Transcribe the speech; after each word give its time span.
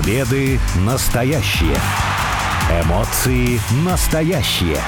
Победы 0.00 0.60
настоящие. 0.86 1.76
Эмоции 2.84 3.58
настоящие. 3.84 4.78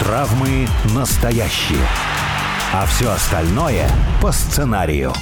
Травмы 0.00 0.66
настоящие. 0.94 1.86
А 2.72 2.86
все 2.86 3.10
остальное 3.10 3.86
по 4.22 4.32
сценарию. 4.32 5.12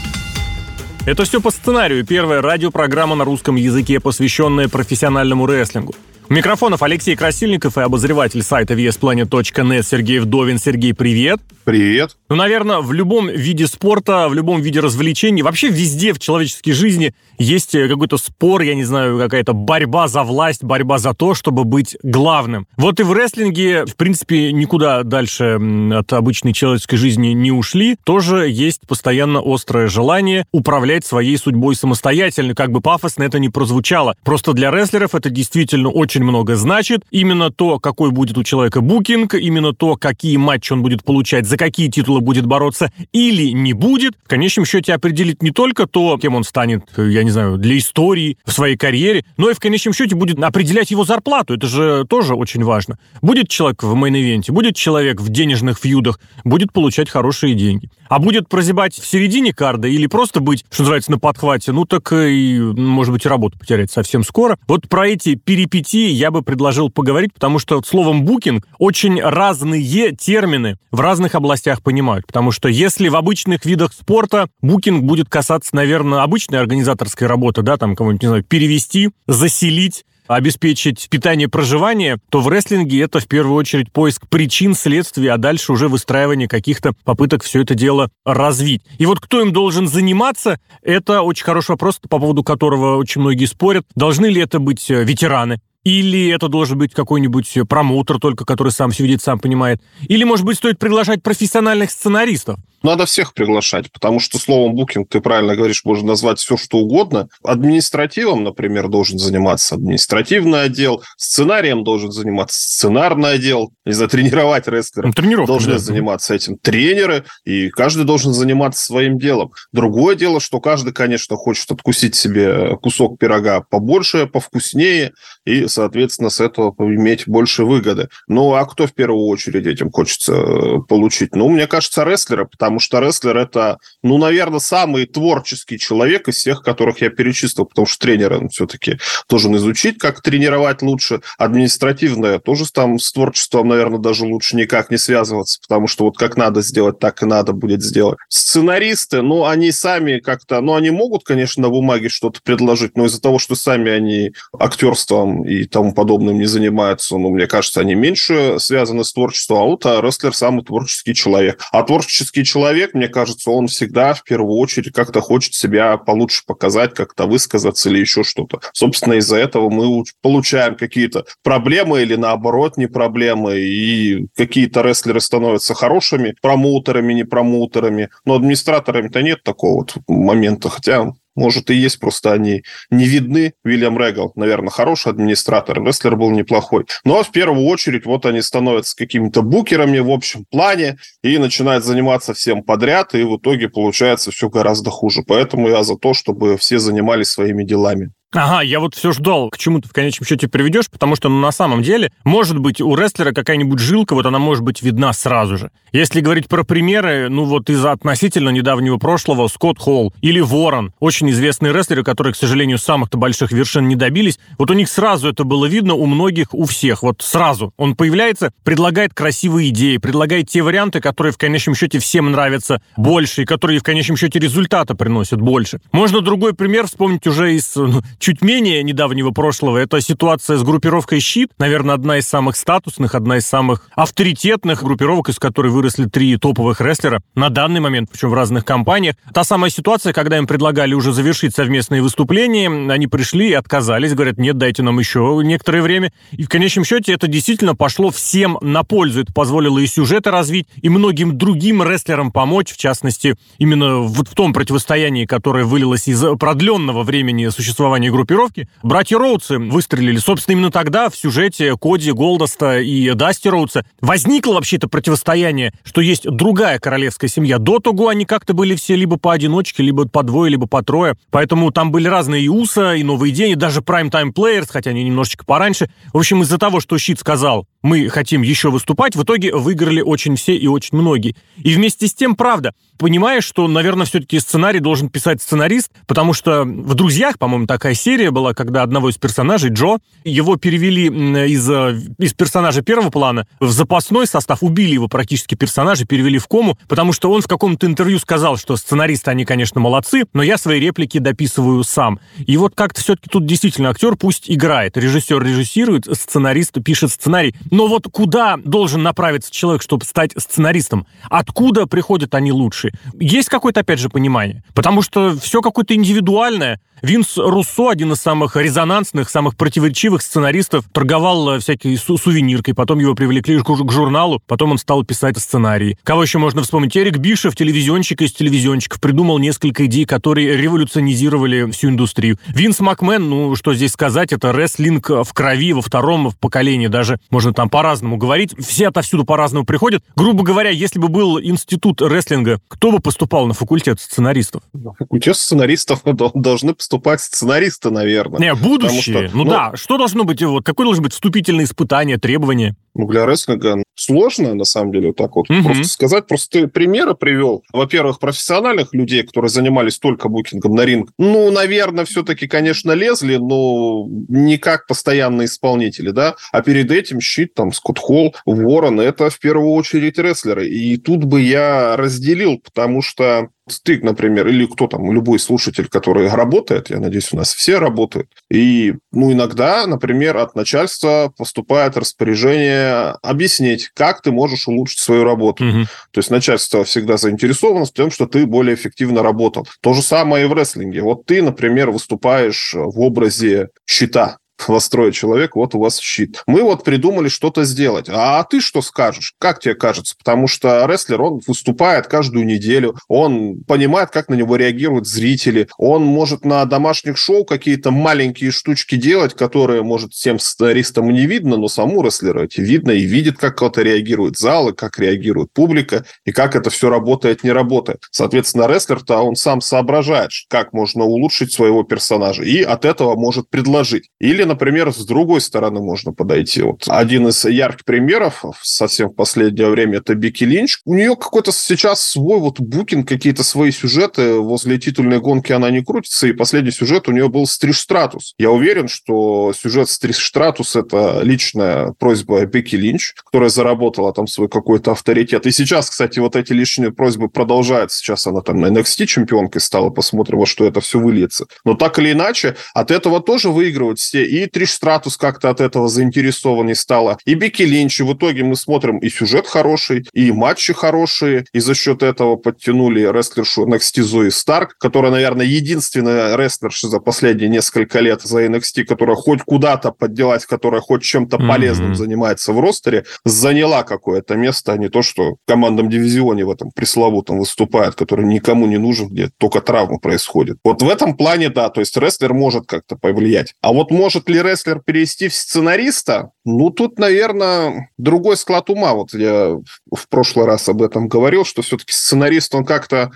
Это 1.05 1.25
все 1.25 1.41
по 1.41 1.51
сценарию. 1.51 2.07
Первая 2.07 2.41
радиопрограмма 2.41 3.17
на 3.17 3.25
русском 3.25 3.57
языке, 3.57 3.99
посвященная 3.99 4.69
профессиональному 4.69 5.47
рестлингу. 5.47 5.97
Микрофонов 6.31 6.83
Алексей 6.83 7.17
Красильников 7.17 7.79
и 7.79 7.81
обозреватель 7.81 8.43
сайта 8.43 8.75
VSPlanet.net 8.75 9.83
Сергей 9.83 10.19
Вдовин. 10.19 10.59
Сергей, 10.59 10.93
привет. 10.93 11.41
Привет. 11.65 12.17
Ну, 12.29 12.37
наверное, 12.37 12.81
в 12.81 12.93
любом 12.93 13.29
виде 13.29 13.67
спорта, 13.67 14.29
в 14.29 14.35
любом 14.35 14.61
виде 14.61 14.81
развлечений, 14.81 15.43
вообще 15.43 15.69
везде 15.69 16.13
в 16.13 16.19
человеческой 16.19 16.73
жизни 16.73 17.15
есть 17.39 17.75
э, 17.75 17.89
какой-то 17.89 18.19
спор, 18.19 18.61
я 18.61 18.75
не 18.75 18.85
знаю, 18.85 19.19
какая-то 19.19 19.55
борьба 19.55 20.09
за 20.09 20.23
власть, 20.23 20.63
борьба 20.63 20.99
за 20.99 21.15
то, 21.15 21.35
чтобы 21.35 21.65
быть 21.65 21.97
главным. 22.03 22.67
Вот 22.77 23.01
и 23.01 23.05
в 23.05 23.13
рестлинге, 23.13 23.87
в 23.87 23.97
принципе, 23.97 24.53
никуда 24.53 25.03
дальше 25.05 25.59
от 25.93 26.13
обычной 26.13 26.53
человеческой 26.53 26.97
жизни 26.97 27.29
не 27.29 27.53
ушли. 27.53 27.97
Тоже 28.05 28.49
есть 28.51 28.87
постоянно 28.87 29.41
острое 29.43 29.89
желание 29.89 30.45
управлять 30.53 31.07
своей 31.07 31.39
судьбой 31.39 31.75
самостоятельно, 31.75 32.55
как 32.55 32.71
бы 32.71 32.83
пафосно 32.83 33.23
это 33.23 33.39
ни 33.39 33.49
прозвучало. 33.49 34.15
Просто 34.25 34.53
для 34.53 34.71
рестлеров 34.71 35.15
это 35.15 35.31
действительно 35.31 35.89
очень 35.89 36.18
много 36.23 36.57
значит. 36.57 37.03
Именно 37.11 37.51
то, 37.51 37.79
какой 37.79 38.11
будет 38.11 38.39
у 38.39 38.45
человека 38.45 38.81
booking, 38.81 39.35
именно 39.35 39.73
то, 39.73 39.97
какие 39.97 40.37
матчи 40.37 40.73
он 40.73 40.83
будет 40.83 41.05
получать 41.05 41.47
за 41.47 41.57
какие 41.57 41.89
титулы 41.89 42.21
будет 42.21 42.47
бороться 42.47 42.93
или 43.13 43.51
не 43.51 43.73
будет, 43.73 44.15
в 44.25 44.29
конечном 44.29 44.65
счете 44.65 44.95
определит 44.95 45.43
не 45.43 45.51
только 45.51 45.87
то, 45.87 46.19
кем 46.19 46.35
он 46.35 46.45
станет, 46.45 46.85
я 46.97 47.23
не 47.23 47.31
знаю, 47.31 47.59
для 47.59 47.79
истории 47.79 48.37
в 48.45 48.53
своей 48.53 48.77
карьере, 48.77 49.25
но 49.37 49.51
и 49.51 49.55
в 49.55 49.61
конечном 49.61 49.95
счете 49.95 50.15
будет 50.15 50.39
определять 50.43 50.91
его 50.91 51.05
зарплату. 51.05 51.55
Это 51.55 51.67
же 51.67 52.05
тоже 52.09 52.35
очень 52.35 52.65
важно. 52.65 52.99
Будет 53.23 53.49
человек 53.49 53.83
в 53.83 53.95
main 53.95 54.16
event 54.16 54.42
е, 54.42 54.53
будет 54.53 54.77
человек 54.77 55.21
в 55.21 55.29
денежных 55.29 55.79
feud 55.79 56.00
ах, 56.00 56.21
будет 56.45 56.73
получать 56.73 57.11
хорошие 57.11 57.55
деньги. 57.55 57.91
А 58.09 58.19
будет 58.19 58.49
прозябать 58.49 58.95
в 58.95 59.07
середине 59.07 59.53
card 59.53 59.80
а 59.80 59.87
или 59.89 60.07
просто 60.07 60.41
быть, 60.41 60.65
что 60.71 60.83
называется, 60.83 61.11
на 61.11 61.19
подхвате, 61.19 61.73
ну 61.73 61.85
так 61.85 62.13
и, 62.13 62.59
может 62.59 63.13
быть, 63.13 63.27
и 63.27 63.29
работу 63.29 63.59
потерять 63.59 63.91
совсем 63.91 64.25
скоро. 64.25 64.59
Вот 64.67 64.89
про 64.89 65.09
эти 65.09 65.35
перипетии 65.35 66.08
я 66.11 66.31
бы 66.31 66.43
предложил 66.43 66.91
поговорить, 66.91 67.33
потому 67.35 67.59
что 67.59 67.83
словом 67.83 68.25
«букинг» 68.25 68.67
очень 68.79 69.21
разные 69.21 70.13
термины 70.13 70.77
в 70.91 71.01
разных 71.01 71.35
областях 71.35 71.49
областях 71.49 71.83
понимают. 71.83 72.27
Потому 72.27 72.53
что 72.53 72.69
если 72.69 73.09
в 73.09 73.17
обычных 73.17 73.65
видах 73.65 73.93
спорта 73.93 74.49
букинг 74.61 75.03
будет 75.03 75.29
касаться, 75.29 75.75
наверное, 75.75 76.23
обычной 76.23 76.61
организаторской 76.61 77.27
работы, 77.27 77.63
да, 77.63 77.77
там 77.77 77.97
кого-нибудь, 77.97 78.23
не 78.23 78.29
знаю, 78.29 78.45
перевести, 78.45 79.11
заселить, 79.27 80.05
обеспечить 80.27 81.09
питание, 81.09 81.49
проживание, 81.49 82.19
то 82.29 82.41
в 82.41 82.49
рестлинге 82.49 83.03
это 83.03 83.19
в 83.19 83.27
первую 83.27 83.57
очередь 83.57 83.91
поиск 83.91 84.29
причин, 84.29 84.75
следствий, 84.75 85.29
а 85.29 85.39
дальше 85.39 85.73
уже 85.73 85.89
выстраивание 85.89 86.49
каких-то 86.49 86.93
попыток 87.05 87.43
все 87.43 87.63
это 87.63 87.75
дело 87.75 88.11
развить. 88.27 88.83
И 88.99 89.07
вот 89.07 89.21
кто 89.21 89.41
им 89.41 89.53
должен 89.53 89.89
заниматься, 89.89 90.61
это 90.83 91.23
очень 91.23 91.45
хороший 91.45 91.71
вопрос, 91.73 91.99
по 91.99 92.19
поводу 92.19 92.45
которого 92.45 92.97
очень 92.97 93.23
многие 93.23 93.47
спорят. 93.47 93.87
Должны 93.95 94.27
ли 94.27 94.43
это 94.43 94.59
быть 94.59 94.91
э, 94.91 95.03
ветераны? 95.03 95.61
Или 95.85 96.29
это 96.29 96.49
должен 96.49 96.79
быть 96.79 96.93
какой-нибудь 96.93 97.59
промоутер 97.69 98.19
только, 98.19 98.45
который 98.45 98.73
сам 98.73 98.91
все 98.91 99.05
видит, 99.05 99.23
сам 99.23 99.39
понимает? 99.39 99.81
Или, 100.09 100.25
может 100.25 100.45
быть, 100.45 100.59
стоит 100.59 100.79
приглашать 100.79 101.23
профессиональных 101.23 101.91
сценаристов? 101.91 102.59
Надо 102.83 103.07
всех 103.07 103.35
приглашать, 103.35 103.91
потому 103.91 104.21
что 104.21 104.39
словом 104.39 104.75
букинг, 104.75 105.09
ты 105.09 105.21
правильно 105.21 105.57
говоришь, 105.57 105.85
можно 105.85 106.09
назвать 106.09 106.39
все, 106.39 106.57
что 106.57 106.79
угодно. 106.79 107.29
Административом, 107.43 108.45
например, 108.45 108.89
должен 108.89 109.19
заниматься 109.19 109.75
административный 109.75 110.63
отдел, 110.63 111.03
сценарием 111.17 111.83
должен 111.83 112.13
заниматься 112.13 112.57
сценарный 112.61 113.33
отдел, 113.33 113.73
не 113.85 113.93
знаю, 113.93 114.09
тренировать 114.11 114.69
рестлеров. 114.69 115.13
Ну, 115.17 115.47
должны 115.47 115.73
да. 115.73 115.79
заниматься 115.79 116.35
этим 116.35 116.57
тренеры, 116.57 117.25
и 117.45 117.69
каждый 117.71 118.05
должен 118.05 118.33
заниматься 118.33 118.85
своим 118.85 119.19
делом. 119.19 119.53
Другое 119.73 120.15
дело, 120.15 120.41
что 120.41 120.61
каждый, 120.61 120.93
конечно, 120.93 121.37
хочет 121.37 121.71
откусить 121.73 122.15
себе 122.15 122.77
кусок 122.77 123.19
пирога 123.19 123.61
побольше, 123.61 124.27
повкуснее, 124.27 125.13
и, 125.45 125.67
соответственно, 125.69 126.31
с 126.31 126.41
этого 126.41 126.75
иметь 126.79 127.27
больше 127.27 127.65
выгоды. 127.65 128.09
Ну, 128.27 128.55
а 128.55 128.65
кто 128.65 128.87
в 128.87 128.95
первую 128.95 129.27
очередь 129.27 129.67
этим 129.67 129.91
хочется 129.91 130.33
э, 130.33 130.79
получить? 130.89 131.35
Ну, 131.35 131.49
мне 131.49 131.67
кажется, 131.67 132.05
рестлеры, 132.05 132.47
потому 132.47 132.81
что 132.81 133.01
рестлер 133.01 133.37
это, 133.37 133.79
ну, 134.03 134.19
наверное, 134.19 134.61
самый 134.61 135.07
творческий 135.07 135.79
человек 135.79 136.29
из 136.29 136.37
всех, 136.37 136.63
которых 136.63 137.01
я 137.01 137.11
перечислил, 137.11 137.67
потому 137.67 137.87
что 137.87 137.99
тренер 137.99 138.35
он 138.35 138.49
все-таки 138.49 138.99
должен 139.29 139.57
изучить, 139.57 139.99
как 139.99 140.23
тренировать 140.23 140.83
лучше. 140.83 141.21
Административное 141.39 142.39
тоже 142.39 142.71
там 142.73 142.99
с 142.99 143.13
творчеством, 143.13 143.69
наверное, 143.69 143.99
даже 143.99 144.25
лучше 144.25 144.57
никак 144.57 144.91
не 144.91 144.99
связываться, 144.99 145.59
потому 145.67 145.87
что 145.87 146.05
вот 146.05 146.17
как 146.19 146.37
надо 146.37 146.63
сделать, 146.63 146.99
так 146.99 147.23
и 147.23 147.27
надо 147.27 147.53
будет 147.53 147.83
сделать. 147.83 148.19
Сценаристы, 148.29 149.23
ну, 149.23 149.45
они 149.45 149.73
сами 149.73 150.19
как-то, 150.19 150.61
ну, 150.61 150.75
они 150.75 150.91
могут, 150.91 151.25
конечно, 151.25 151.63
на 151.63 151.69
бумаге 151.69 152.09
что-то 152.09 152.41
предложить, 152.43 152.97
но 152.97 153.07
из-за 153.07 153.21
того, 153.21 153.39
что 153.39 153.55
сами 153.55 153.91
они 153.91 154.33
актерством 154.59 155.45
и 155.45 155.58
тому 155.65 155.93
подобным 155.95 156.39
не 156.39 156.47
занимаются, 156.47 157.17
ну, 157.17 157.31
мне 157.31 157.47
кажется, 157.47 157.81
они 157.81 157.95
меньше 157.95 158.57
связаны 158.59 159.05
с 159.05 159.13
творчеством, 159.13 159.59
а 159.59 159.65
вот 159.65 159.87
а 159.87 160.01
рестлер 160.01 160.35
самый 160.35 160.65
творческий 160.65 161.15
человек. 161.15 161.63
А 161.73 161.83
творческий 161.83 162.45
человек, 162.45 162.95
мне 162.95 163.09
кажется, 163.09 163.51
он 163.51 163.69
всегда 163.69 164.15
в 164.15 164.23
первую 164.25 164.57
очередь 164.59 164.93
как-то 164.93 165.21
хочет 165.21 165.55
себя 165.55 165.97
получше 165.97 166.43
показать, 166.47 166.95
как-то 166.95 167.27
высказаться 167.27 167.89
или 167.89 167.99
еще 167.99 168.25
что-то. 168.25 168.61
Собственно, 168.73 169.15
из-за 169.15 169.37
этого 169.37 169.71
мы 169.71 170.05
получаем 170.23 170.77
какие-то 170.77 171.25
проблемы 171.43 172.03
или 172.03 172.15
наоборот 172.15 172.77
не 172.77 172.87
проблемы, 172.87 173.59
и 173.59 174.27
какие-то 174.37 174.83
рестлеры 174.83 175.21
становятся 175.21 175.75
хорошими 175.75 176.35
промоутерами, 176.41 177.13
не 177.13 177.25
промоутерами, 177.25 178.11
но 178.25 178.35
администраторами-то 178.35 179.23
нет 179.23 179.43
такого 179.43 179.79
вот 179.79 179.95
момента, 180.07 180.69
хотя 180.69 181.13
может, 181.39 181.71
и 181.71 181.75
есть, 181.75 182.01
просто 182.01 182.33
они 182.33 182.65
не 182.91 183.07
видны. 183.07 183.55
Вильям 183.65 183.99
Регал, 183.99 184.33
наверное, 184.35 184.71
хороший 184.71 185.13
администратор, 185.13 185.83
рестлер 185.83 186.17
был 186.17 186.31
неплохой. 186.31 186.85
Но 187.05 187.23
в 187.23 187.31
первую 187.31 187.67
очередь 187.67 188.07
вот 188.07 188.27
они 188.27 188.43
становятся 188.43 188.97
какими-то 188.97 189.43
букерами 189.43 189.99
в 190.01 190.11
общем 190.11 190.45
плане 190.51 190.99
и 191.23 191.39
начинают 191.39 191.85
заниматься 191.85 192.35
всем 192.35 192.63
подряд, 192.63 193.15
и 193.15 193.23
в 193.23 193.37
итоге 193.39 193.69
получается 193.69 194.31
все 194.31 194.49
гораздо 194.49 194.91
хуже. 194.91 195.23
Поэтому 195.27 195.69
я 195.69 195.83
за 195.85 195.97
то, 195.97 196.13
чтобы 196.15 196.57
все 196.59 196.79
занимались 196.79 197.29
своими 197.29 197.65
делами. 197.65 198.13
Ага, 198.35 198.61
я 198.61 198.79
вот 198.79 198.95
все 198.95 199.13
ждал, 199.13 199.49
к 199.49 199.57
чему 199.57 199.81
ты 199.81 199.89
в 199.89 199.93
конечном 199.95 200.27
счете 200.27 200.49
приведешь, 200.49 200.91
потому 200.91 201.17
что 201.17 201.31
ну, 201.31 201.41
на 201.41 201.51
самом 201.51 201.83
деле, 201.83 202.13
может 202.25 202.59
быть, 202.59 202.79
у 202.79 202.95
рестлера 202.95 203.33
какая-нибудь 203.33 203.79
жилка, 203.79 204.15
вот 204.15 204.27
она 204.27 204.39
может 204.39 204.63
быть 204.63 204.83
видна 204.83 205.15
сразу 205.15 205.57
же. 205.57 205.71
Если 205.93 206.21
говорить 206.21 206.47
про 206.47 206.63
примеры, 206.63 207.31
ну 207.31 207.45
вот 207.45 207.71
из 207.71 207.83
относительно 207.83 208.51
недавнего 208.51 208.99
прошлого, 208.99 209.49
Скотт 209.49 209.79
Холл 209.79 210.13
или 210.21 210.41
Ворон, 210.41 210.93
очень 211.01 211.31
известные 211.31 211.73
рестлеры, 211.73 212.05
которые, 212.05 212.35
к 212.35 212.37
сожалению, 212.37 212.77
самых-то 212.77 213.17
больших 213.17 213.51
вершин 213.51 213.89
не 213.89 213.97
добились, 213.97 214.39
вот 214.59 214.71
у 214.71 214.75
них 214.75 214.91
сразу 214.91 215.31
это 215.31 215.45
было 215.45 215.65
видно, 215.65 215.95
у 215.95 216.05
многих, 216.05 216.53
у 216.53 216.67
всех, 216.67 217.03
вот 217.03 217.23
сразу. 217.23 217.73
Он 217.79 217.97
появляется, 217.97 218.53
предлагает 218.63 219.15
красивые 219.15 219.71
идеи, 219.71 219.97
предлагает 219.97 220.51
те 220.51 220.61
варианты, 220.61 221.01
которые 221.01 221.33
в 221.33 221.39
конечном 221.39 221.75
счете 221.75 221.99
всем 221.99 222.31
нравятся 222.31 222.83
больше, 222.99 223.45
и 223.45 223.47
которые 223.47 223.81
в 223.81 223.85
конечном 223.85 224.19
счете 224.19 224.39
результата 224.39 224.95
приносят 224.95 225.41
больше. 225.41 225.81
Можно 225.93 226.21
другой 226.21 226.53
пример 226.53 226.87
вспомнить 226.89 227.27
уже 227.27 227.55
из 227.55 227.75
ну, 227.75 228.03
чуть 228.19 228.43
менее 228.43 228.83
недавнего 228.83 229.31
прошлого, 229.31 229.79
это 229.79 230.01
ситуация 230.01 230.57
с 230.57 230.63
группировкой 230.63 231.21
«Щит», 231.21 231.51
наверное, 231.59 231.95
одна 231.95 232.19
из 232.19 232.27
самых 232.27 232.57
статусных, 232.57 233.15
одна 233.15 233.39
из 233.39 233.47
самых 233.47 233.89
авторитетных 233.95 234.83
группировок, 234.83 235.29
из 235.29 235.39
которой 235.39 235.71
выросли 235.71 236.07
три 236.07 236.37
топовых 236.37 236.81
рестлера 236.81 237.23
на 237.35 237.51
данный 237.51 237.81
момент, 237.81 238.11
причем 238.11 238.31
в 238.31 238.35
разных 238.35 238.65
компаниях. 238.65 239.15
Та 239.33 239.45
самая 239.45 239.71
ситуация, 239.71 240.13
когда 240.13 240.39
им 240.39 240.47
предлагали 240.47 240.95
уже 240.95 241.13
завершить 241.13 241.55
совместные 241.55 242.03
выступления, 242.03 242.69
они 242.69 243.07
пришли 243.07 243.51
и 243.51 243.55
отказались, 243.55 244.15
говорят, 244.15 244.39
нет, 244.39 244.59
дайте 244.59 244.83
нам 244.83 244.99
еще 244.99 245.41
некоторое 245.45 245.83
время. 245.83 246.13
И 246.33 246.43
в 246.43 246.49
конечном 246.49 246.85
счете 246.85 247.13
это 247.13 247.29
действительно 247.29 247.75
пошло 247.75 248.11
всем 248.11 248.59
на 248.61 248.83
пользу. 248.83 249.23
Это 249.23 249.33
позволило 249.33 249.79
и 249.79 249.87
сюжеты 249.87 250.31
развить, 250.31 250.67
и 250.81 250.89
многим 250.89 251.39
другим 251.39 251.83
рестлерам 251.83 252.33
помочь, 252.33 252.73
в 252.73 252.77
частности, 252.77 253.37
именно 253.59 253.99
в, 253.99 254.25
в 254.25 254.35
том 254.35 254.53
противостоянии, 254.53 255.27
которое 255.27 255.65
вылилось 255.65 256.09
из 256.09 256.23
продленного 256.39 257.03
времени 257.03 257.49
существования 257.49 258.08
создания 258.09 258.11
группировки, 258.11 258.69
братья 258.83 259.19
Роудсы 259.19 259.59
выстрелили. 259.59 260.19
Собственно, 260.19 260.57
именно 260.57 260.71
тогда 260.71 261.09
в 261.09 261.17
сюжете 261.17 261.77
Коди, 261.77 262.11
Голдоста 262.13 262.81
и 262.81 263.13
Дасти 263.15 263.49
Роудса 263.49 263.85
возникло 264.01 264.55
вообще 264.55 264.77
это 264.77 264.89
противостояние, 264.89 265.73
что 265.85 266.01
есть 266.01 266.25
другая 266.25 266.79
королевская 266.79 267.29
семья. 267.29 267.59
До 267.59 267.79
того 267.79 268.09
они 268.09 268.25
как-то 268.25 268.55
были 268.55 268.75
все 268.75 268.97
либо 268.97 269.19
поодиночке, 269.19 269.83
либо 269.83 270.09
по 270.09 270.23
двое, 270.23 270.51
либо 270.51 270.67
по 270.67 270.83
трое. 270.83 271.17
Поэтому 271.31 271.71
там 271.71 271.91
были 271.91 272.09
разные 272.09 272.43
и 272.43 272.49
УСА, 272.49 272.95
и 272.95 273.03
Новые 273.03 273.33
День, 273.33 273.53
и 273.53 273.55
даже 273.55 273.81
Prime 273.81 274.11
Time 274.11 274.33
Players, 274.33 274.69
хотя 274.71 274.91
они 274.91 275.05
немножечко 275.05 275.45
пораньше. 275.45 275.91
В 276.13 276.19
общем, 276.19 276.43
из-за 276.43 276.59
того, 276.59 276.81
что 276.81 276.99
Щит 276.99 277.21
сказал, 277.21 277.67
мы 277.89 278.09
хотим 278.11 278.43
еще 278.43 278.71
выступать, 278.71 279.17
в 279.17 279.23
итоге 279.23 279.55
выиграли 279.55 280.03
очень 280.03 280.37
все 280.37 280.55
и 280.55 280.67
очень 280.67 280.99
многие. 280.99 281.35
И 281.57 281.75
вместе 281.75 282.07
с 282.07 282.15
тем, 282.15 282.37
правда, 282.37 282.75
понимаешь, 282.99 283.45
что, 283.45 283.67
наверное, 283.67 284.05
все-таки 284.05 284.39
сценарий 284.41 284.81
должен 284.81 285.09
писать 285.09 285.41
сценарист, 285.43 285.91
потому 286.07 286.35
что 286.35 286.65
в 286.65 286.95
«Друзьях», 286.95 287.39
по-моему, 287.39 287.67
такая 287.67 287.95
серия 287.95 288.31
была, 288.31 288.53
когда 288.53 288.83
одного 288.83 289.09
из 289.09 289.17
персонажей, 289.17 289.71
Джо, 289.71 289.99
его 290.25 290.57
перевели 290.57 291.07
из, 291.51 291.71
э, 291.71 291.99
из 292.19 292.35
персонажа 292.35 292.83
первого 292.83 293.11
плана 293.11 293.47
в 293.61 293.71
запасной 293.71 294.27
состав, 294.27 294.63
убили 294.63 294.93
его 294.93 295.09
практически 295.09 295.55
персонажа, 295.55 296.05
перевели 296.05 296.39
в 296.39 296.47
кому, 296.47 296.77
потому 296.89 297.13
что 297.13 297.31
он 297.31 297.41
в 297.41 297.49
каком-то 297.49 297.87
интервью 297.87 298.19
сказал, 298.19 298.57
что 298.57 298.77
сценаристы, 298.77 299.31
они, 299.31 299.45
конечно, 299.45 299.81
молодцы, 299.81 300.25
но 300.35 300.43
я 300.43 300.59
свои 300.59 300.81
реплики 300.81 301.19
дописываю 301.19 301.85
сам. 301.85 302.21
И 302.47 302.57
вот 302.57 302.75
как-то 302.75 303.01
все-таки 303.01 303.31
тут 303.31 303.47
действительно 303.47 303.91
актер 303.91 304.17
пусть 304.17 304.51
играет, 304.51 304.97
режиссер 304.97 305.43
режиссирует, 305.43 306.07
сценарист 306.13 306.83
пишет 306.85 307.13
сценарий. 307.13 307.55
Но 307.79 307.87
вот 307.87 308.09
куда 308.11 308.57
должен 308.57 309.05
направиться 309.05 309.53
человек, 309.53 309.83
чтобы 309.83 310.05
стать 310.05 310.33
сценаристом? 310.37 311.07
Откуда 311.31 311.87
приходят 311.87 312.35
они 312.35 312.51
лучшие? 312.51 312.93
Есть 313.21 313.49
какое-то, 313.49 313.81
опять 313.83 314.01
же, 314.01 314.09
понимание? 314.09 314.65
Потому 314.75 315.01
что 315.01 315.39
все 315.39 315.63
какое-то 315.63 315.95
индивидуальное. 315.95 316.81
Винс 317.03 317.37
Руссо, 317.37 317.91
один 317.91 318.13
из 318.13 318.19
самых 318.19 318.57
резонансных, 318.57 319.31
самых 319.31 319.57
противоречивых 319.57 320.23
сценаристов, 320.23 320.85
торговал 320.93 321.51
э, 321.55 321.59
всякой 321.61 321.97
су 321.97 322.19
сувениркой, 322.19 322.75
потом 322.75 322.99
его 322.99 323.15
привлекли 323.15 323.61
к 323.63 323.93
журналу, 323.93 324.43
потом 324.47 324.73
он 324.73 324.79
стал 324.79 325.05
писать 325.05 325.39
сценарии. 325.39 325.97
Кого 326.03 326.23
еще 326.23 326.39
можно 326.39 326.63
вспомнить? 326.63 326.97
Эрик 326.97 327.19
Бишев, 327.19 327.55
телевизионщик 327.55 328.23
из 328.23 328.33
телевизионщиков, 328.33 329.01
придумал 329.01 329.39
несколько 329.39 329.87
идей, 329.87 330.07
которые 330.07 330.57
революционизировали 330.57 331.71
всю 331.71 331.89
индустрию. 331.89 332.39
Винс 332.49 332.81
Макмен, 332.81 333.29
ну, 333.29 333.55
что 333.55 333.75
здесь 333.75 333.93
сказать, 333.93 334.33
это 334.33 334.53
рестлинг 334.53 335.09
в 335.09 335.33
крови 335.33 335.73
во 335.73 335.83
втором 335.83 336.33
поколении, 336.41 336.89
даже 336.89 337.21
можно 337.31 337.53
там 337.59 337.69
по-разному 337.69 338.19
говорить. 338.19 338.55
Все 338.57 338.87
отовсюду 338.87 339.25
по-разному 339.25 339.67
приходят. 339.67 340.05
Грубо 340.15 340.45
говоря, 340.45 340.71
если 340.71 341.01
бы 341.01 341.09
был 341.09 341.41
институт 341.41 342.01
рестлинга, 342.01 342.61
кто 342.69 342.93
бы 342.93 343.01
поступал 343.01 343.49
на 343.49 343.53
факультет 343.53 344.01
сценаристов? 344.01 344.63
На 344.73 344.93
факультет 344.93 345.37
сценаристов 345.37 346.03
должны 346.35 346.73
поступать 346.73 347.21
сценаристы, 347.21 347.91
наверное. 347.91 348.39
Не, 348.39 348.55
будущее. 348.55 349.27
Что, 349.27 349.37
ну, 349.37 349.43
ну 349.43 349.51
да, 349.51 349.73
что 349.75 349.99
должно 349.99 350.23
быть, 350.23 350.41
вот, 350.41 350.65
какое 350.65 350.87
должно 350.87 351.03
быть 351.03 351.15
вступительное 351.15 351.65
испытание, 351.65 352.17
требование? 352.17 352.77
Ну, 352.99 353.07
для 353.07 353.27
рестлинга 353.27 353.83
сложно, 353.95 354.55
на 354.55 354.65
самом 354.65 354.93
деле, 354.93 355.09
вот 355.09 355.17
так 355.17 355.37
вот 355.37 355.49
угу. 355.49 355.63
просто 355.63 355.85
сказать. 355.85 356.27
Просто 356.27 356.61
ты 356.61 356.69
примеры 356.69 357.15
привел. 357.15 357.63
Во-первых, 357.73 358.19
профессиональных 358.19 358.93
людей, 358.93 359.23
которые 359.23 359.51
занимались 359.51 359.99
только 359.99 360.29
букингом 360.29 360.75
на 360.75 360.85
ринг, 360.85 361.11
ну, 361.17 361.51
наверное, 361.51 362.05
все-таки, 362.05 362.49
конечно, 362.49 362.93
лезли, 362.93 363.37
но 363.37 364.07
не 364.29 364.59
как 364.59 364.87
постоянные 364.89 365.47
исполнители, 365.47 366.11
да. 366.11 366.35
А 366.51 366.61
перед 366.61 366.91
этим 366.91 367.21
щит, 367.21 367.55
там, 367.55 367.73
Скотт 367.73 367.99
Холл, 368.01 368.35
Ворон, 368.45 369.01
это 369.01 369.31
в 369.31 369.39
первую 369.39 369.71
очередь 369.71 370.19
рестлеры. 370.19 370.69
И 370.69 370.97
тут 370.97 371.25
бы 371.25 371.41
я 371.41 371.97
разделил, 371.97 372.59
потому 372.59 373.01
что 373.01 373.51
ты, 373.83 374.01
например, 374.03 374.49
или 374.49 374.67
кто 374.67 374.87
там, 374.87 375.13
любой 375.13 375.39
слушатель, 375.39 375.89
который 375.89 376.29
работает, 376.29 376.91
я 376.91 376.99
надеюсь, 376.99 377.33
у 377.33 377.37
нас 377.37 377.53
все 377.55 377.79
работают, 377.79 378.29
и, 378.51 378.95
ну, 379.13 379.33
иногда, 379.33 379.87
например, 379.87 380.37
от 380.37 380.55
начальства 380.55 381.33
поступает 381.37 381.97
распоряжение 381.97 383.17
объяснить, 383.23 383.91
как 383.95 384.23
ты 384.23 384.33
можешь 384.33 384.69
улучшить 384.69 385.01
свою 385.01 385.25
работу. 385.25 385.65
Угу. 385.65 385.85
То 386.13 386.19
есть 386.19 386.31
начальство 386.31 386.85
всегда 386.85 387.17
заинтересовано 387.17 387.85
в 387.85 387.93
том, 387.93 388.11
что 388.11 388.27
ты 388.27 388.47
более 388.47 388.75
эффективно 388.75 389.23
работал. 389.23 389.67
То 389.81 389.95
же 389.95 390.03
самое 390.03 390.45
и 390.45 390.49
в 390.49 390.53
рестлинге. 390.53 391.03
Вот 391.03 391.27
ты, 391.27 391.43
например, 391.43 391.91
выступаешь 391.91 392.75
в 392.75 393.01
образе 393.01 393.69
щита, 393.87 394.39
настроить 394.67 395.15
человек, 395.15 395.55
вот 395.57 395.75
у 395.75 395.81
вас 395.81 395.99
щит. 395.99 396.43
Мы 396.47 396.63
вот 396.63 396.85
придумали 396.85 397.29
что-то 397.29 397.65
сделать. 397.65 398.07
А 398.09 398.43
ты 398.45 398.61
что 398.61 398.83
скажешь? 398.83 399.35
Как 399.39 399.61
тебе 399.61 399.75
кажется? 399.75 400.17
Потому 400.19 400.49
что 400.49 400.87
рестлер, 400.87 401.21
он 401.23 401.41
выступает 401.47 402.07
каждую 402.07 402.45
неделю, 402.45 402.97
он 403.09 403.63
понимает, 403.67 404.11
как 404.11 404.29
на 404.29 404.35
него 404.35 404.57
реагируют 404.57 405.07
зрители, 405.07 405.69
он 405.79 406.05
может 406.05 406.45
на 406.45 406.65
домашних 406.65 407.17
шоу 407.17 407.45
какие-то 407.45 407.91
маленькие 407.91 408.51
штучки 408.51 408.97
делать, 408.97 409.35
которые, 409.35 409.83
может, 409.83 410.13
всем 410.13 410.39
сценаристам 410.39 411.11
не 411.11 411.27
видно, 411.27 411.57
но 411.57 411.69
саму 411.69 412.03
рестлера 412.03 412.45
эти 412.45 412.61
видно 412.61 412.91
и 412.91 413.03
видит, 413.03 413.39
как 413.39 413.57
кто-то 413.57 413.83
реагирует 413.83 414.37
залы, 414.37 414.73
как 414.73 414.99
реагирует 414.99 415.53
публика, 415.53 416.05
и 416.25 416.33
как 416.33 416.57
это 416.57 416.71
все 416.71 416.89
работает, 416.89 417.45
не 417.45 417.53
работает. 417.53 418.05
Соответственно, 418.11 418.67
рестлер-то 418.67 419.19
он 419.19 419.37
сам 419.37 419.61
соображает, 419.61 420.31
как 420.49 420.73
можно 420.73 421.05
улучшить 421.05 421.53
своего 421.53 421.83
персонажа, 421.83 422.43
и 422.43 422.63
от 422.63 422.85
этого 422.85 423.15
может 423.15 423.51
предложить. 423.51 424.09
Или 424.21 424.45
например, 424.49 424.93
с 424.93 425.05
другой 425.05 425.41
стороны 425.41 425.81
можно 425.81 426.13
подойти. 426.13 426.63
Вот 426.63 426.85
один 426.89 427.29
из 427.29 427.45
ярких 427.45 427.85
примеров 427.85 428.45
совсем 428.63 429.11
в 429.11 429.15
последнее 429.15 429.69
время 429.69 429.99
это 429.99 430.15
Бики 430.15 430.45
Линч. 430.45 430.79
У 430.85 430.95
нее 430.95 431.15
какой-то 431.17 431.53
сейчас 431.53 432.03
свой 432.03 432.41
вот 432.41 432.61
букинг, 432.61 433.09
какие-то 433.09 433.45
свои 433.45 433.71
сюжеты. 433.71 434.35
Возле 434.35 434.79
титульной 434.79 435.21
гонки 435.21 435.53
она 435.53 435.71
не 435.71 435.83
крутится, 435.83 436.27
и 436.27 436.33
последний 436.33 436.71
сюжет 436.71 437.09
у 437.09 437.13
нее 437.13 437.29
был 437.29 437.47
Стриж 437.47 437.79
Стратус. 437.79 438.35
Я 438.39 438.51
уверен, 438.51 438.89
что 438.89 439.53
сюжет 439.53 439.89
Стриж 439.89 440.25
Стратус 440.27 440.77
это 440.77 441.21
личная 441.23 441.93
просьба 441.99 442.45
Бики 442.47 442.77
Линч, 442.77 443.15
которая 443.25 443.51
заработала 443.51 444.13
там 444.13 444.27
свой 444.27 444.49
какой-то 444.49 444.93
авторитет. 444.93 445.47
И 445.47 445.51
сейчас, 445.51 445.91
кстати, 445.91 446.19
вот 446.19 446.37
эти 446.37 446.53
личные 446.53 446.93
просьбы 446.93 447.29
продолжаются. 447.29 447.99
Сейчас 447.99 448.27
она 448.27 448.41
там 448.41 448.61
на 448.61 448.67
NXT 448.67 449.07
чемпионкой 449.07 449.61
стала. 449.61 449.91
Посмотрим, 449.91 450.39
во 450.39 450.47
что 450.47 450.65
это 450.67 450.81
все 450.81 450.99
выльется. 450.99 451.47
Но 451.65 451.75
так 451.75 451.99
или 451.99 452.13
иначе, 452.13 452.57
от 452.75 452.91
этого 452.91 453.21
тоже 453.21 453.51
выигрывают 453.51 453.99
все. 453.99 454.25
И 454.25 454.38
и 454.45 454.47
Триш 454.47 454.73
Стратус 454.73 455.17
как-то 455.17 455.51
от 455.51 455.61
этого 455.61 455.89
заинтересованней 455.89 456.75
стала, 456.75 457.19
и 457.25 457.35
Бекки 457.35 457.63
Линч. 457.63 458.01
И 458.01 458.03
в 458.03 458.13
итоге 458.15 458.45
мы 458.45 458.57
смотрим 458.57 458.99
и 458.99 459.09
сюжет 459.09 459.47
хороший, 459.47 460.07
и 460.13 460.33
матчи 460.33 460.73
хорошие, 460.73 461.45
и 461.53 461.61
за 461.61 461.75
счет 461.75 462.03
этого 462.03 462.37
подтянули 462.37 463.01
рестлершу 463.01 463.67
NXT 463.67 464.03
Зои 464.03 464.29
Старк, 464.31 464.77
которая, 464.79 465.11
наверное, 465.11 465.47
единственная 465.47 466.37
рестлерша 466.37 466.89
за 466.89 467.01
последние 467.01 467.49
несколько 467.49 468.01
лет 468.01 468.23
за 468.23 468.45
NXT, 468.47 468.85
которая 468.85 469.17
хоть 469.17 469.43
куда-то 469.43 469.93
подделась, 469.93 470.47
которая 470.47 470.81
хоть 470.81 471.03
чем-то 471.03 471.39
полезным 471.39 471.93
mm-hmm. 471.93 471.97
занимается 471.97 472.53
в 472.53 472.61
ростере, 472.61 473.05
заняла 473.25 473.83
какое-то 473.83 474.37
место, 474.37 474.73
а 474.73 474.77
не 474.77 474.89
то, 474.89 475.03
что 475.03 475.35
в 475.35 475.37
командном 475.47 475.89
дивизионе 475.89 476.45
в 476.45 476.51
этом 476.51 476.71
пресловутом 476.71 477.39
выступает, 477.39 477.95
который 477.95 478.27
никому 478.27 478.67
не 478.67 478.79
нужен, 478.79 479.09
где 479.09 479.31
только 479.39 479.61
травмы 479.61 479.99
происходят. 479.99 480.59
Вот 480.65 480.83
в 480.83 480.89
этом 480.89 481.17
плане, 481.17 481.49
да, 481.49 481.69
то 481.69 481.81
есть 481.81 481.97
рестлер 481.97 482.35
может 482.35 482.67
как-то 482.67 482.97
повлиять. 482.97 483.55
А 483.63 483.73
вот 483.73 483.91
может 483.91 484.28
ли 484.29 484.43
рестлер 484.43 484.81
перейти 484.81 485.29
в 485.29 485.35
сценариста? 485.35 486.31
Ну, 486.45 486.71
тут, 486.71 486.99
наверное, 486.99 487.91
другой 487.99 488.37
склад 488.37 488.71
ума. 488.71 488.95
Вот 488.95 489.15
я 489.15 489.57
в 489.95 490.09
прошлый 490.09 490.47
раз 490.47 490.69
об 490.69 490.83
этом 490.83 491.09
говорил, 491.09 491.45
что 491.45 491.63
все-таки 491.63 491.93
сценарист, 491.93 492.55
он 492.55 492.65
как-то 492.65 493.11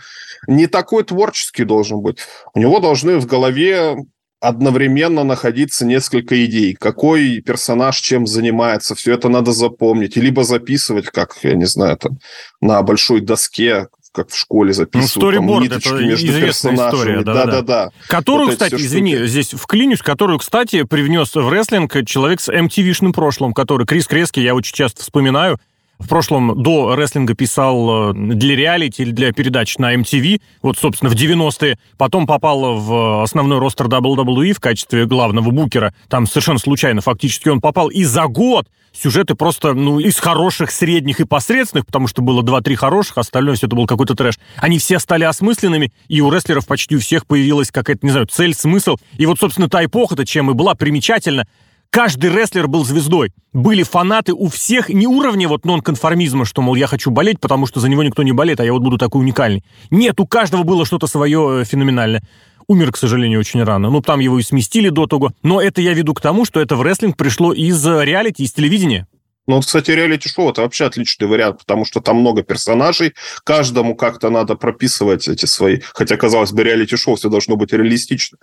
не 0.47 0.67
такой 0.67 1.05
творческий 1.05 1.65
должен 1.65 2.01
быть. 2.01 2.19
У 2.55 2.59
него 2.59 2.81
должны 2.81 3.19
в 3.19 3.27
голове 3.27 3.97
одновременно 4.41 5.23
находиться 5.23 5.87
несколько 5.87 6.45
идей. 6.45 6.75
Какой 6.75 7.41
персонаж 7.41 8.01
чем 8.01 8.27
занимается, 8.27 8.97
все 8.97 9.15
это 9.15 9.29
надо 9.29 9.53
запомнить. 9.53 10.17
Либо 10.17 10.43
записывать, 10.43 11.07
как, 11.07 11.37
я 11.43 11.55
не 11.55 11.65
знаю, 11.65 11.97
там, 11.97 12.19
на 12.61 12.83
большой 12.83 13.21
доске, 13.21 13.87
как 14.13 14.31
в 14.31 14.37
школе 14.37 14.73
записывают. 14.73 15.15
Ну, 15.15 15.21
сториборд, 15.21 15.73
это 15.73 15.95
между 15.95 16.27
известная 16.27 16.75
история. 16.75 17.23
Да-да-да. 17.23 17.91
Которую, 18.09 18.47
вот 18.47 18.53
кстати, 18.53 18.75
извини, 18.75 19.17
штуки. 19.17 19.29
здесь 19.29 19.51
вклинюсь, 19.55 20.01
которую, 20.01 20.39
кстати, 20.39 20.85
привнес 20.85 21.35
в 21.35 21.49
рестлинг 21.49 22.05
человек 22.07 22.41
с 22.41 22.49
MTV-шным 22.49 23.13
прошлым, 23.13 23.55
который 23.55 23.87
Крис 23.87 24.07
Крески, 24.07 24.41
я 24.41 24.55
очень 24.55 24.75
часто 24.75 25.03
вспоминаю, 25.03 25.59
в 26.03 26.09
прошлом 26.09 26.63
до 26.63 26.95
рестлинга 26.97 27.35
писал 27.35 28.11
э, 28.11 28.15
для 28.15 28.57
реалити 28.57 29.03
или 29.03 29.11
для 29.11 29.33
передач 29.33 29.79
на 29.79 29.95
MTV, 29.95 30.41
вот, 30.63 30.79
собственно, 30.79 31.11
в 31.11 31.15
90-е. 31.15 31.79
Потом 31.97 32.27
попал 32.27 32.77
в 32.77 33.23
основной 33.23 33.59
ростер 33.59 33.87
WWE 33.87 34.53
в 34.53 34.61
качестве 34.61 35.07
главного 35.07 35.51
букера. 35.51 35.95
Там 36.09 36.27
совершенно 36.27 36.59
случайно 36.59 37.01
фактически 37.01 37.49
он 37.49 37.61
попал. 37.61 37.89
И 37.89 38.05
за 38.05 38.27
год 38.27 38.67
сюжеты 38.93 39.35
просто, 39.35 39.75
ну, 39.75 39.99
из 39.99 40.19
хороших, 40.19 40.71
средних 40.71 41.21
и 41.21 41.25
посредственных, 41.25 41.87
потому 41.87 42.09
что 42.09 42.23
было 42.23 42.43
2-3 42.43 42.75
хороших, 42.75 43.19
остальное 43.19 43.57
все 43.57 43.67
это 43.67 43.77
был 43.77 43.87
какой-то 43.87 44.15
трэш. 44.15 44.39
Они 44.57 44.79
все 44.79 44.99
стали 44.99 45.25
осмысленными, 45.25 45.93
и 46.09 46.21
у 46.21 46.31
рестлеров 46.31 46.67
почти 46.67 46.97
у 46.97 47.01
всех 47.01 47.27
появилась 47.27 47.71
какая-то, 47.71 48.05
не 48.05 48.13
знаю, 48.13 48.27
цель, 48.27 48.55
смысл. 48.55 48.97
И 49.17 49.27
вот, 49.27 49.39
собственно, 49.39 49.69
та 49.69 49.85
эпоха-то 49.85 50.27
чем 50.27 50.51
и 50.51 50.55
была 50.55 50.75
примечательна. 50.75 51.47
Каждый 51.93 52.31
рестлер 52.31 52.69
был 52.69 52.87
звездой. 52.87 53.33
Были 53.53 53.83
фанаты 53.83 54.33
у 54.33 54.49
всех, 54.49 54.89
не 54.89 55.07
уровня 55.07 55.47
вот 55.47 55.67
нонконформизма, 55.67 56.47
что, 56.47 56.63
мол, 56.63 56.75
я 56.75 56.87
хочу 56.87 57.11
болеть, 57.11 57.39
потому 57.39 57.67
что 57.67 57.81
за 57.81 57.91
него 57.91 58.03
никто 58.03 58.23
не 58.23 58.33
болеет, 58.33 58.61
а 58.61 58.65
я 58.65 58.73
вот 58.73 58.81
буду 58.81 58.97
такой 58.97 59.21
уникальный. 59.21 59.63
Нет, 59.91 60.19
у 60.19 60.27
каждого 60.27 60.63
было 60.63 60.87
что-то 60.87 61.07
свое 61.07 61.61
э, 61.61 61.65
феноменальное. 61.67 62.23
Умер, 62.67 62.93
к 62.93 62.97
сожалению, 62.97 63.41
очень 63.41 63.63
рано. 63.63 63.91
Ну, 63.91 64.01
там 64.01 64.21
его 64.21 64.39
и 64.39 64.43
сместили 64.43 64.89
до 64.89 65.07
того. 65.07 65.33
Но 65.43 65.61
это 65.61 65.83
я 65.83 65.93
веду 65.93 66.15
к 66.15 66.23
тому, 66.23 66.47
что 66.47 66.63
это 66.63 66.77
в 66.77 66.83
рестлинг 66.83 67.19
пришло 67.19 67.53
из 67.53 67.87
э, 67.87 68.03
реалити, 68.07 68.43
из 68.43 68.53
телевидения. 68.53 69.07
Ну, 69.49 69.57
вот, 69.57 69.67
кстати, 69.67 69.91
реалити-шоу– 69.91 70.51
это 70.53 70.63
вообще 70.63 70.85
отличный 70.85 71.27
вариант, 71.27 71.59
потому 71.59 71.85
что 71.85 72.01
там 72.01 72.19
много 72.19 72.43
персонажей, 72.43 73.15
каждому 73.45 73.97
как-то 73.97 74.31
надо 74.31 74.55
прописывать 74.55 75.27
эти 75.27 75.47
свои... 75.47 75.81
Хотя, 75.95 76.17
казалось 76.17 76.53
бы, 76.53 76.63
реалити-шоу 76.63 77.17
все 77.17 77.29
должно 77.29 77.57
быть 77.57 77.73
реалистично. 77.73 78.39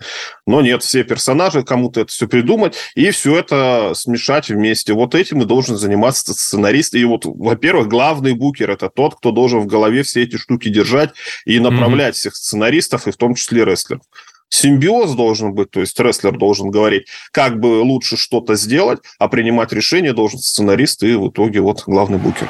Но 0.46 0.62
нет, 0.62 0.84
все 0.84 1.03
персонажи, 1.03 1.63
кому-то 1.63 2.01
это 2.01 2.12
все 2.12 2.27
придумать, 2.27 2.75
и 2.96 3.12
все 3.12 3.38
это 3.38 3.94
смешать 3.96 4.50
вместе. 4.50 4.94
Вот 4.94 5.15
этим 5.15 5.41
и 5.41 5.46
должен 5.46 5.77
заниматься 5.77 6.34
сценарист. 6.34 6.94
И 6.96 7.06
вот, 7.06 7.24
во-первых, 7.25 7.88
главный 7.88 8.34
букер– 8.34 8.70
это 8.72 8.89
тот, 8.89 9.15
кто 9.15 9.32
должен 9.32 9.62
в 9.62 9.68
голове 9.68 10.03
все 10.03 10.24
эти 10.24 10.36
штуки 10.36 10.68
держать 10.68 11.12
и 11.46 11.60
направлять 11.60 12.15
mm-hmm. 12.15 12.18
всех 12.18 12.36
сценаристов, 12.36 13.08
и 13.08 13.12
в 13.12 13.18
том 13.18 13.36
числе 13.36 13.63
рестлеров 13.63 14.03
симбиоз 14.50 15.15
должен 15.15 15.53
быть, 15.53 15.72
то 15.72 15.79
есть 15.79 16.00
рестлер 16.00 16.38
должен 16.38 16.70
говорить, 16.72 17.08
как 17.32 17.60
бы 17.60 17.82
лучше 17.82 18.18
что-то 18.18 18.56
сделать, 18.56 19.00
а 19.18 19.27
принимать 19.27 19.72
решение 19.72 20.13
должен 20.13 20.39
сценарист 20.39 21.03
и 21.03 21.15
в 21.15 21.29
итоге 21.29 21.62
вот 21.62 21.84
главный 21.86 22.18
букер. 22.18 22.50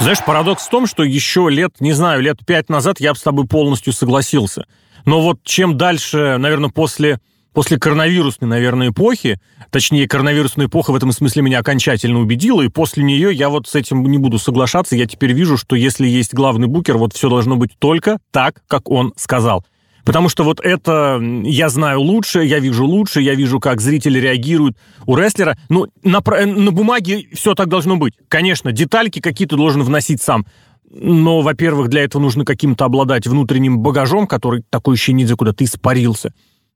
Знаешь, 0.00 0.22
парадокс 0.24 0.66
в 0.66 0.70
том, 0.70 0.86
что 0.86 1.02
еще 1.02 1.48
лет, 1.48 1.80
не 1.80 1.92
знаю, 1.92 2.20
лет 2.20 2.38
пять 2.44 2.68
назад 2.68 3.00
я 3.00 3.14
бы 3.14 3.18
с 3.18 3.22
тобой 3.22 3.46
полностью 3.46 3.92
согласился. 3.92 4.66
Но 5.06 5.22
вот 5.22 5.38
чем 5.44 5.78
дальше, 5.78 6.36
наверное, 6.38 6.68
после 6.68 7.20
после 7.54 7.78
коронавирусной, 7.78 8.50
наверное, 8.50 8.88
эпохи, 8.88 9.40
точнее, 9.70 10.06
коронавирусная 10.06 10.66
эпоха 10.66 10.90
в 10.90 10.96
этом 10.96 11.12
смысле 11.12 11.42
меня 11.42 11.60
окончательно 11.60 12.18
убедила, 12.18 12.60
и 12.60 12.68
после 12.68 13.02
нее 13.04 13.32
я 13.32 13.48
вот 13.48 13.66
с 13.66 13.74
этим 13.74 14.04
не 14.04 14.18
буду 14.18 14.38
соглашаться. 14.38 14.96
Я 14.96 15.06
теперь 15.06 15.32
вижу, 15.32 15.56
что 15.56 15.76
если 15.76 16.06
есть 16.06 16.34
главный 16.34 16.66
букер, 16.66 16.98
вот 16.98 17.14
все 17.14 17.30
должно 17.30 17.56
быть 17.56 17.70
только 17.78 18.18
так, 18.30 18.62
как 18.66 18.90
он 18.90 19.14
сказал. 19.16 19.64
Потому 20.04 20.28
что 20.28 20.44
вот 20.44 20.60
это 20.60 21.18
я 21.44 21.70
знаю 21.70 22.00
лучше, 22.00 22.44
я 22.44 22.58
вижу 22.58 22.84
лучше, 22.84 23.22
я 23.22 23.34
вижу, 23.34 23.58
как 23.58 23.80
зрители 23.80 24.18
реагируют 24.18 24.76
у 25.06 25.16
рестлера. 25.16 25.56
Ну, 25.70 25.86
на, 26.02 26.20
на 26.20 26.72
бумаге 26.72 27.28
все 27.32 27.54
так 27.54 27.68
должно 27.68 27.96
быть. 27.96 28.12
Конечно, 28.28 28.70
детальки 28.70 29.20
какие-то 29.20 29.56
должен 29.56 29.82
вносить 29.82 30.20
сам. 30.20 30.44
Но, 30.90 31.40
во-первых, 31.40 31.88
для 31.88 32.02
этого 32.04 32.20
нужно 32.20 32.44
каким-то 32.44 32.84
обладать 32.84 33.26
внутренним 33.26 33.78
багажом, 33.78 34.26
который 34.26 34.62
такой 34.68 34.96
еще 34.96 35.14
ниндзя 35.14 35.36
куда-то 35.36 35.64
испарился. 35.64 36.32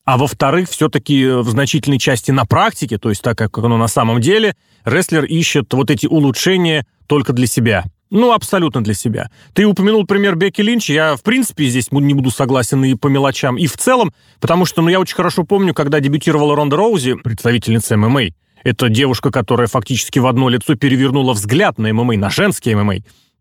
А 0.09 0.17
во-вторых, 0.17 0.71
все-таки 0.71 1.27
в 1.27 1.51
значительной 1.51 1.99
части 1.99 2.31
на 2.31 2.47
практике, 2.47 2.97
то 2.97 3.11
есть 3.11 3.21
так, 3.21 3.37
как 3.37 3.59
оно 3.59 3.77
на 3.77 3.89
самом 3.89 4.23
деле, 4.23 4.57
рестлер 4.87 5.25
ищет 5.25 5.75
вот 5.75 5.91
эти 5.91 6.07
улучшения 6.07 6.87
только 7.07 7.35
для 7.35 7.47
себя. 7.47 7.85
Ну, 8.09 8.33
абсолютно 8.33 8.83
для 8.83 8.95
себя. 8.95 9.31
Ты 9.53 9.67
упомянул 9.67 10.07
пример 10.07 10.35
Бекки 10.35 10.63
Линч. 10.63 10.89
Я, 10.89 11.15
в 11.15 11.23
принципе, 11.23 11.67
здесь 11.67 11.93
не 11.93 12.15
буду 12.15 12.31
согласен 12.31 12.83
и 12.85 12.95
по 12.95 13.09
мелочам, 13.09 13.59
и 13.59 13.67
в 13.67 13.77
целом, 13.77 14.15
потому 14.41 14.65
что, 14.65 14.81
ну, 14.81 14.89
я 14.89 14.99
очень 14.99 15.15
хорошо 15.15 15.45
помню, 15.45 15.75
когда 15.75 16.01
дебютировала 16.01 16.57
Ронда 16.57 16.79
Роузи, 16.79 17.13
представительница 17.13 17.99
ММА. 17.99 18.29
Это 18.65 18.89
девушка, 18.89 19.31
которая 19.31 19.67
фактически 19.67 20.19
в 20.21 20.27
одно 20.27 20.49
лицо 20.49 20.75
перевернула 20.75 21.35
взгляд 21.35 21.77
на 21.77 21.93
ММА, 21.93 22.17
на 22.17 22.31
женский 22.31 22.75
ММА. 22.75 22.95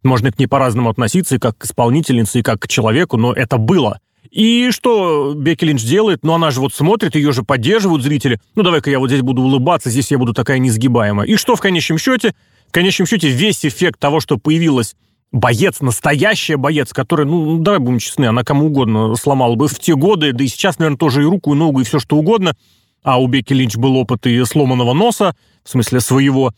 Можно 0.03 0.33
к 0.33 0.37
ней 0.37 0.47
по-разному 0.47 0.89
относиться, 0.89 1.37
и 1.37 1.39
как 1.39 1.57
к 1.59 1.63
исполнительнице, 1.63 2.39
и 2.39 2.43
как 2.43 2.59
к 2.59 2.67
человеку, 2.67 3.15
но 3.15 3.31
это 3.31 3.57
было. 3.57 4.01
И 4.31 4.71
что 4.71 5.33
Бекки 5.35 5.65
Линч 5.65 5.83
делает? 5.83 6.23
Ну, 6.23 6.33
она 6.33 6.51
же 6.51 6.59
вот 6.59 6.73
смотрит, 6.73 7.15
ее 7.15 7.31
же 7.31 7.43
поддерживают 7.43 8.03
зрители. 8.03 8.39
Ну, 8.55 8.63
давай-ка 8.63 8.89
я 8.89 8.99
вот 8.99 9.09
здесь 9.09 9.21
буду 9.21 9.41
улыбаться, 9.41 9.89
здесь 9.89 10.11
я 10.11 10.17
буду 10.17 10.33
такая 10.33 10.59
несгибаемая. 10.59 11.27
И 11.27 11.35
что 11.35 11.55
в 11.55 11.61
конечном 11.61 11.97
счете? 11.97 12.33
В 12.67 12.71
конечном 12.71 13.07
счете 13.07 13.29
весь 13.29 13.65
эффект 13.65 13.99
того, 13.99 14.19
что 14.19 14.37
появилась 14.37 14.95
боец, 15.31 15.81
настоящий 15.81 16.55
боец, 16.55 16.93
который, 16.93 17.25
ну, 17.25 17.57
давай 17.59 17.79
будем 17.79 17.99
честны, 17.99 18.25
она 18.25 18.43
кому 18.43 18.67
угодно 18.67 19.15
сломала 19.15 19.55
бы 19.55 19.67
в 19.67 19.79
те 19.79 19.95
годы, 19.95 20.33
да 20.33 20.43
и 20.43 20.47
сейчас, 20.47 20.79
наверное, 20.79 20.97
тоже 20.97 21.21
и 21.21 21.25
руку, 21.25 21.53
и 21.53 21.57
ногу, 21.57 21.81
и 21.81 21.83
все 21.83 21.99
что 21.99 22.17
угодно. 22.17 22.55
А 23.03 23.21
у 23.21 23.27
Бекки 23.27 23.53
Линч 23.53 23.75
был 23.75 23.95
опыт 23.97 24.25
и 24.25 24.43
сломанного 24.43 24.93
носа, 24.93 25.35
в 25.63 25.69
смысле 25.69 25.99
своего. 25.99 26.53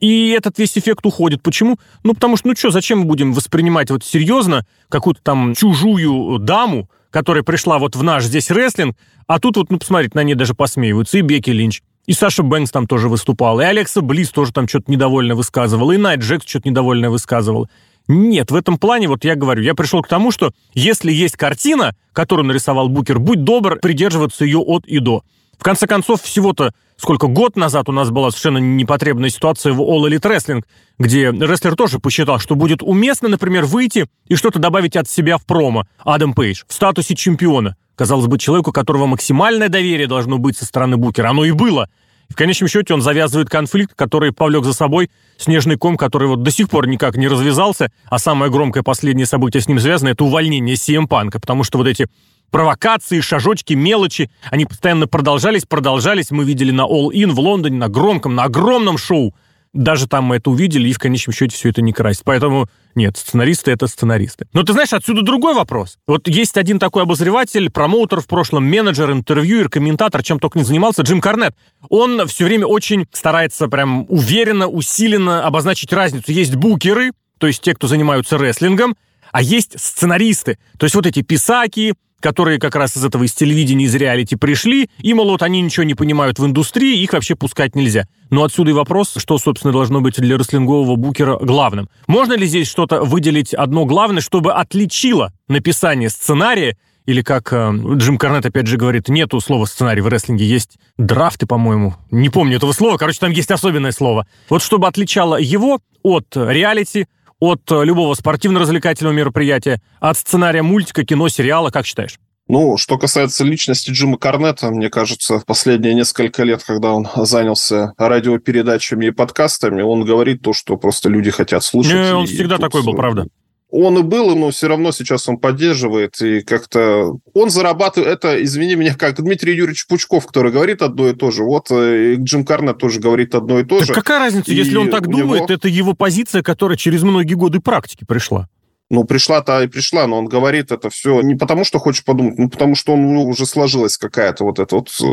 И 0.00 0.30
этот 0.30 0.58
весь 0.58 0.76
эффект 0.76 1.04
уходит. 1.04 1.42
Почему? 1.42 1.78
Ну, 2.02 2.14
потому 2.14 2.36
что, 2.36 2.48
ну 2.48 2.56
что, 2.56 2.70
зачем 2.70 3.00
мы 3.00 3.04
будем 3.04 3.32
воспринимать 3.32 3.90
вот 3.90 4.04
серьезно 4.04 4.66
какую-то 4.88 5.20
там 5.22 5.54
чужую 5.54 6.38
даму, 6.38 6.88
которая 7.10 7.44
пришла 7.44 7.78
вот 7.78 7.96
в 7.96 8.02
наш 8.02 8.24
здесь 8.24 8.50
рестлинг, 8.50 8.96
а 9.26 9.38
тут 9.38 9.56
вот, 9.56 9.70
ну, 9.70 9.78
посмотрите, 9.78 10.12
на 10.14 10.22
ней 10.22 10.34
даже 10.34 10.54
посмеиваются, 10.54 11.18
и 11.18 11.20
Бекки 11.20 11.50
Линч, 11.50 11.82
и 12.06 12.12
Саша 12.12 12.42
Бэнкс 12.42 12.70
там 12.70 12.86
тоже 12.86 13.08
выступал, 13.08 13.60
и 13.60 13.64
Алекса 13.64 14.00
Близ 14.00 14.30
тоже 14.30 14.52
там 14.52 14.66
что-то 14.66 14.90
недовольно 14.90 15.34
высказывал, 15.34 15.90
и 15.90 15.96
Найт 15.96 16.20
Джекс 16.20 16.46
что-то 16.48 16.68
недовольное 16.68 17.10
высказывал. 17.10 17.68
Нет, 18.08 18.50
в 18.50 18.56
этом 18.56 18.78
плане, 18.78 19.06
вот 19.06 19.24
я 19.24 19.36
говорю, 19.36 19.62
я 19.62 19.74
пришел 19.74 20.02
к 20.02 20.08
тому, 20.08 20.32
что 20.32 20.52
если 20.74 21.12
есть 21.12 21.36
картина, 21.36 21.94
которую 22.12 22.46
нарисовал 22.46 22.88
Букер, 22.88 23.18
будь 23.18 23.44
добр 23.44 23.76
придерживаться 23.76 24.44
ее 24.44 24.58
от 24.58 24.86
и 24.86 24.98
до. 24.98 25.22
В 25.58 25.62
конце 25.62 25.86
концов, 25.86 26.22
всего-то 26.22 26.72
сколько 27.00 27.26
год 27.28 27.56
назад 27.56 27.88
у 27.88 27.92
нас 27.92 28.10
была 28.10 28.30
совершенно 28.30 28.58
непотребная 28.58 29.30
ситуация 29.30 29.72
в 29.72 29.80
All 29.80 30.06
Elite 30.08 30.20
Wrestling, 30.20 30.64
где 30.98 31.30
рестлер 31.30 31.74
тоже 31.74 31.98
посчитал, 31.98 32.38
что 32.38 32.54
будет 32.54 32.82
уместно, 32.82 33.28
например, 33.28 33.64
выйти 33.64 34.06
и 34.26 34.36
что-то 34.36 34.58
добавить 34.58 34.96
от 34.96 35.08
себя 35.08 35.38
в 35.38 35.46
промо. 35.46 35.86
Адам 35.98 36.34
Пейдж 36.34 36.62
в 36.68 36.72
статусе 36.72 37.14
чемпиона. 37.14 37.76
Казалось 37.96 38.26
бы, 38.26 38.38
человеку, 38.38 38.72
которого 38.72 39.06
максимальное 39.06 39.68
доверие 39.68 40.06
должно 40.06 40.38
быть 40.38 40.56
со 40.56 40.64
стороны 40.64 40.96
Букера. 40.96 41.30
Оно 41.30 41.44
и 41.44 41.52
было. 41.52 41.88
В 42.28 42.36
конечном 42.36 42.68
счете 42.68 42.94
он 42.94 43.02
завязывает 43.02 43.50
конфликт, 43.50 43.94
который 43.96 44.32
повлек 44.32 44.64
за 44.64 44.72
собой 44.72 45.10
снежный 45.36 45.76
ком, 45.76 45.96
который 45.96 46.28
вот 46.28 46.42
до 46.42 46.50
сих 46.50 46.68
пор 46.68 46.86
никак 46.86 47.16
не 47.16 47.26
развязался, 47.26 47.90
а 48.08 48.18
самое 48.18 48.52
громкое 48.52 48.82
последнее 48.82 49.26
событие 49.26 49.60
с 49.60 49.68
ним 49.68 49.80
связано– 49.80 50.08
это 50.10 50.24
увольнение 50.24 50.76
CM 50.76 51.08
Панка, 51.08 51.40
потому 51.40 51.64
что 51.64 51.78
вот 51.78 51.88
эти 51.88 52.06
провокации, 52.50 53.20
шажочки, 53.20 53.74
мелочи, 53.74 54.30
они 54.50 54.66
постоянно 54.66 55.06
продолжались, 55.06 55.64
продолжались. 55.64 56.30
Мы 56.30 56.44
видели 56.44 56.70
на 56.70 56.82
All 56.82 57.08
In 57.12 57.32
в 57.32 57.40
Лондоне, 57.40 57.78
на 57.78 57.88
громком, 57.88 58.34
на 58.34 58.44
огромном 58.44 58.98
шоу. 58.98 59.34
Даже 59.72 60.08
там 60.08 60.24
мы 60.24 60.36
это 60.36 60.50
увидели, 60.50 60.88
и 60.88 60.92
в 60.92 60.98
конечном 60.98 61.32
счете 61.32 61.54
все 61.54 61.68
это 61.68 61.80
не 61.80 61.92
красит. 61.92 62.22
Поэтому 62.24 62.68
нет, 62.96 63.16
сценаристы— 63.16 63.70
это 63.72 63.86
сценаристы. 63.86 64.46
Но 64.52 64.64
ты 64.64 64.72
знаешь, 64.72 64.92
отсюда 64.92 65.22
другой 65.22 65.54
вопрос. 65.54 65.98
Вот 66.08 66.26
есть 66.26 66.56
один 66.56 66.80
такой 66.80 67.04
обозреватель, 67.04 67.70
промоутер 67.70 68.20
в 68.20 68.26
прошлом, 68.26 68.64
менеджер, 68.64 69.12
интервьюер, 69.12 69.68
комментатор, 69.68 70.24
чем 70.24 70.40
только 70.40 70.58
не 70.58 70.64
занимался, 70.64 71.02
Джим 71.02 71.20
Карнет. 71.20 71.54
Он 71.88 72.26
все 72.26 72.46
время 72.46 72.66
очень 72.66 73.06
старается 73.12 73.68
прям 73.68 74.06
уверенно, 74.08 74.66
усиленно 74.66 75.46
обозначить 75.46 75.92
разницу. 75.92 76.32
Есть 76.32 76.56
букеры, 76.56 77.12
то 77.38 77.46
есть 77.46 77.62
те, 77.62 77.74
кто 77.74 77.86
занимаются 77.86 78.38
рестлингом, 78.38 78.96
а 79.30 79.40
есть 79.40 79.78
сценаристы. 79.80 80.58
То 80.78 80.86
есть 80.86 80.96
вот 80.96 81.06
эти 81.06 81.22
писаки, 81.22 81.94
которые 82.20 82.58
как 82.58 82.76
раз 82.76 82.96
из 82.96 83.04
этого 83.04 83.24
из 83.24 83.32
телевидения, 83.32 83.84
из 83.84 83.94
реалити 83.94 84.36
пришли, 84.36 84.88
и, 84.98 85.14
мол, 85.14 85.30
вот 85.30 85.42
они 85.42 85.60
ничего 85.60 85.84
не 85.84 85.94
понимают 85.94 86.38
в 86.38 86.46
индустрии, 86.46 87.02
их 87.02 87.12
вообще 87.12 87.34
пускать 87.34 87.74
нельзя. 87.74 88.06
Но 88.30 88.44
отсюда 88.44 88.70
и 88.70 88.74
вопрос, 88.74 89.14
что, 89.16 89.38
собственно, 89.38 89.72
должно 89.72 90.00
быть 90.00 90.20
для 90.20 90.38
рестлингового 90.38 90.96
букера 90.96 91.36
главным. 91.38 91.88
Можно 92.06 92.34
ли 92.34 92.46
здесь 92.46 92.68
что-то 92.68 93.02
выделить 93.02 93.54
одно 93.54 93.86
главное, 93.86 94.20
чтобы 94.20 94.52
отличило 94.52 95.32
написание 95.48 96.10
сценария 96.10 96.76
или 97.06 97.22
как 97.22 97.52
э, 97.52 97.72
Джим 97.96 98.18
Карнет 98.18 98.46
опять 98.46 98.66
же 98.66 98.76
говорит, 98.76 99.08
нету 99.08 99.40
слова 99.40 99.64
сценарий 99.64 100.00
в 100.00 100.06
рестлинге, 100.06 100.44
есть 100.44 100.78
драфты, 100.96 101.46
по-моему. 101.46 101.96
Не 102.10 102.28
помню 102.28 102.58
этого 102.58 102.72
слова, 102.72 102.98
короче, 102.98 103.18
там 103.18 103.32
есть 103.32 103.50
особенное 103.50 103.90
слово. 103.90 104.26
Вот 104.48 104.62
чтобы 104.62 104.86
отличало 104.86 105.36
его 105.36 105.80
от 106.02 106.26
реалити, 106.36 107.06
от 107.40 107.62
э, 107.72 107.84
любого 107.84 108.14
спортивно-развлекательного 108.14 109.12
мероприятия, 109.12 109.80
от 109.98 110.16
сценария 110.16 110.62
мультика, 110.62 111.04
кино, 111.04 111.28
сериала, 111.28 111.70
как 111.70 111.86
считаешь? 111.86 112.18
Ну, 112.46 112.76
что 112.76 112.98
касается 112.98 113.44
личности 113.44 113.90
Джима 113.90 114.18
Корнета, 114.18 114.70
мне 114.70 114.90
кажется, 114.90 115.38
в 115.38 115.46
последние 115.46 115.94
несколько 115.94 116.42
лет, 116.42 116.62
когда 116.64 116.92
он 116.92 117.08
занялся 117.14 117.92
радиопередачами 117.96 119.06
и 119.06 119.10
подкастами, 119.10 119.82
он 119.82 120.04
говорит 120.04 120.42
то, 120.42 120.52
что 120.52 120.76
просто 120.76 121.08
люди 121.08 121.30
хотят 121.30 121.62
слушать. 121.62 121.94
Не, 121.94 122.12
он 122.12 122.26
всегда 122.26 122.58
такой 122.58 122.84
был, 122.84 122.94
правда 122.94 123.26
он 123.70 123.98
и 123.98 124.02
был, 124.02 124.36
но 124.36 124.50
все 124.50 124.68
равно 124.68 124.92
сейчас 124.92 125.28
он 125.28 125.38
поддерживает, 125.38 126.20
и 126.20 126.40
как-то 126.40 127.16
он 127.34 127.50
зарабатывает, 127.50 128.12
это, 128.12 128.42
извини 128.42 128.74
меня, 128.74 128.94
как 128.94 129.20
Дмитрий 129.20 129.54
Юрьевич 129.54 129.86
Пучков, 129.86 130.26
который 130.26 130.52
говорит 130.52 130.82
одно 130.82 131.08
и 131.08 131.14
то 131.14 131.30
же, 131.30 131.44
вот 131.44 131.70
э, 131.70 132.16
Джим 132.16 132.44
Карнет 132.44 132.78
тоже 132.78 133.00
говорит 133.00 133.34
одно 133.34 133.60
и 133.60 133.64
то 133.64 133.78
так 133.78 133.86
же. 133.88 133.94
какая 133.94 134.18
разница, 134.18 134.50
и 134.50 134.54
если 134.54 134.76
он 134.76 134.90
так 134.90 135.08
думает, 135.08 135.42
него... 135.42 135.54
это 135.54 135.68
его 135.68 135.94
позиция, 135.94 136.42
которая 136.42 136.76
через 136.76 137.02
многие 137.02 137.34
годы 137.34 137.60
практики 137.60 138.04
пришла. 138.04 138.48
Ну, 138.90 139.04
пришла-то 139.04 139.62
и 139.62 139.68
пришла, 139.68 140.08
но 140.08 140.18
он 140.18 140.26
говорит 140.26 140.72
это 140.72 140.90
все 140.90 141.20
не 141.20 141.36
потому, 141.36 141.64
что 141.64 141.78
хочет 141.78 142.04
подумать, 142.04 142.38
ну, 142.38 142.50
потому 142.50 142.74
что 142.74 142.94
он 142.94 143.14
ну, 143.14 143.24
уже 143.24 143.46
сложилась 143.46 143.96
какая-то 143.96 144.44
вот 144.44 144.58
это 144.58 144.74
вот 144.74 144.88
э, 145.00 145.04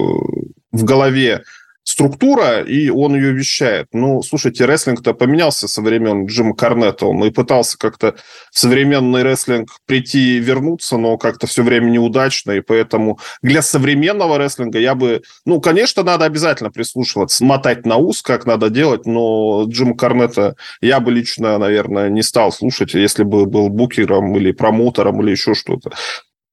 в 0.71 0.83
голове 0.83 1.43
структура, 1.87 2.59
и 2.59 2.89
он 2.89 3.15
ее 3.15 3.31
вещает. 3.31 3.87
Ну, 3.93 4.21
слушайте, 4.21 4.65
рестлинг-то 4.65 5.13
поменялся 5.13 5.69
со 5.69 5.81
времен 5.81 6.25
Джима 6.25 6.53
Карнета. 6.53 7.05
Он 7.05 7.23
и 7.23 7.31
пытался 7.31 7.77
как-то 7.77 8.15
в 8.51 8.59
современный 8.59 9.23
рестлинг 9.23 9.69
прийти 9.85 10.35
и 10.35 10.39
вернуться, 10.39 10.97
но 10.97 11.17
как-то 11.17 11.47
все 11.47 11.63
время 11.63 11.89
неудачно, 11.89 12.51
и 12.51 12.59
поэтому 12.59 13.19
для 13.41 13.61
современного 13.61 14.37
рестлинга 14.37 14.79
я 14.79 14.95
бы... 14.95 15.21
Ну, 15.45 15.61
конечно, 15.61 16.03
надо 16.03 16.25
обязательно 16.25 16.71
прислушиваться, 16.71 17.45
мотать 17.45 17.85
на 17.85 17.95
ус, 17.95 18.21
как 18.21 18.45
надо 18.45 18.69
делать, 18.69 19.05
но 19.05 19.63
Джима 19.69 19.95
Карнета 19.95 20.57
я 20.81 20.99
бы 20.99 21.13
лично, 21.13 21.57
наверное, 21.57 22.09
не 22.09 22.21
стал 22.21 22.51
слушать, 22.51 22.95
если 22.95 23.23
бы 23.23 23.45
был 23.45 23.69
букером 23.69 24.35
или 24.35 24.51
промоутером 24.51 25.21
или 25.21 25.31
еще 25.31 25.53
что-то. 25.53 25.91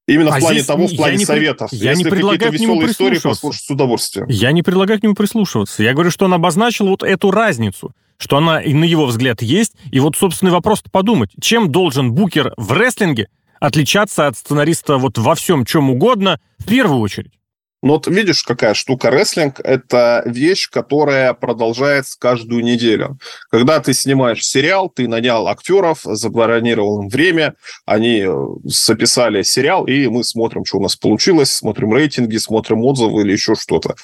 Именно 0.06 0.34
а 0.34 0.36
в 0.36 0.40
плане 0.40 0.58
здесь, 0.58 0.66
того, 0.66 0.86
в 0.86 0.96
плане 0.96 1.18
я 1.18 1.26
советов. 1.26 1.72
Я 1.72 1.90
Если 1.90 2.04
не 2.04 2.10
предлагаю 2.10 2.52
к 2.52 2.58
нему 2.58 2.80
послушать 2.80 3.62
с 3.62 3.70
удовольствием. 3.70 4.26
Я 4.28 4.52
не 4.52 4.62
предлагаю 4.62 5.00
к 5.00 5.02
нему 5.02 5.14
прислушиваться. 5.14 5.82
Я 5.82 5.94
говорю, 5.94 6.10
что 6.10 6.26
он 6.26 6.34
обозначил 6.34 6.88
вот 6.88 7.02
эту 7.02 7.30
разницу, 7.30 7.92
что 8.18 8.36
она, 8.36 8.60
и 8.60 8.74
на 8.74 8.84
его 8.84 9.06
взгляд, 9.06 9.40
есть. 9.40 9.72
И 9.90 10.00
вот, 10.00 10.16
собственный 10.16 10.52
вопрос 10.52 10.82
подумать, 10.90 11.30
чем 11.40 11.72
должен 11.72 12.12
букер 12.12 12.52
в 12.56 12.72
рестлинге 12.72 13.28
отличаться 13.60 14.26
от 14.26 14.36
сценариста 14.36 14.98
вот 14.98 15.16
во 15.16 15.34
всем, 15.34 15.64
чем 15.64 15.88
угодно, 15.88 16.38
в 16.58 16.66
первую 16.66 17.00
очередь? 17.00 17.32
Ну 17.84 17.92
вот 17.92 18.06
видишь, 18.06 18.42
какая 18.44 18.72
штука. 18.72 19.10
Рестлинг– 19.10 19.60
это 19.62 20.22
вещь, 20.24 20.70
которая 20.70 21.34
продолжается 21.34 22.18
каждую 22.18 22.64
неделю. 22.64 23.18
Когда 23.50 23.78
ты 23.78 23.92
снимаешь 23.92 24.42
сериал, 24.42 24.88
ты 24.88 25.06
нанял 25.06 25.46
актеров, 25.48 26.00
забронировал 26.02 27.02
им 27.02 27.10
время, 27.10 27.56
они 27.84 28.24
записали 28.64 29.42
сериал, 29.42 29.84
и 29.84 30.06
мы 30.06 30.24
смотрим, 30.24 30.64
что 30.64 30.78
у 30.78 30.82
нас 30.82 30.96
получилось, 30.96 31.52
смотрим 31.52 31.92
рейтинги, 31.92 32.38
смотрим 32.38 32.82
отзывы 32.84 33.20
или 33.20 33.32
еще 33.32 33.54
что-то. 33.54 33.96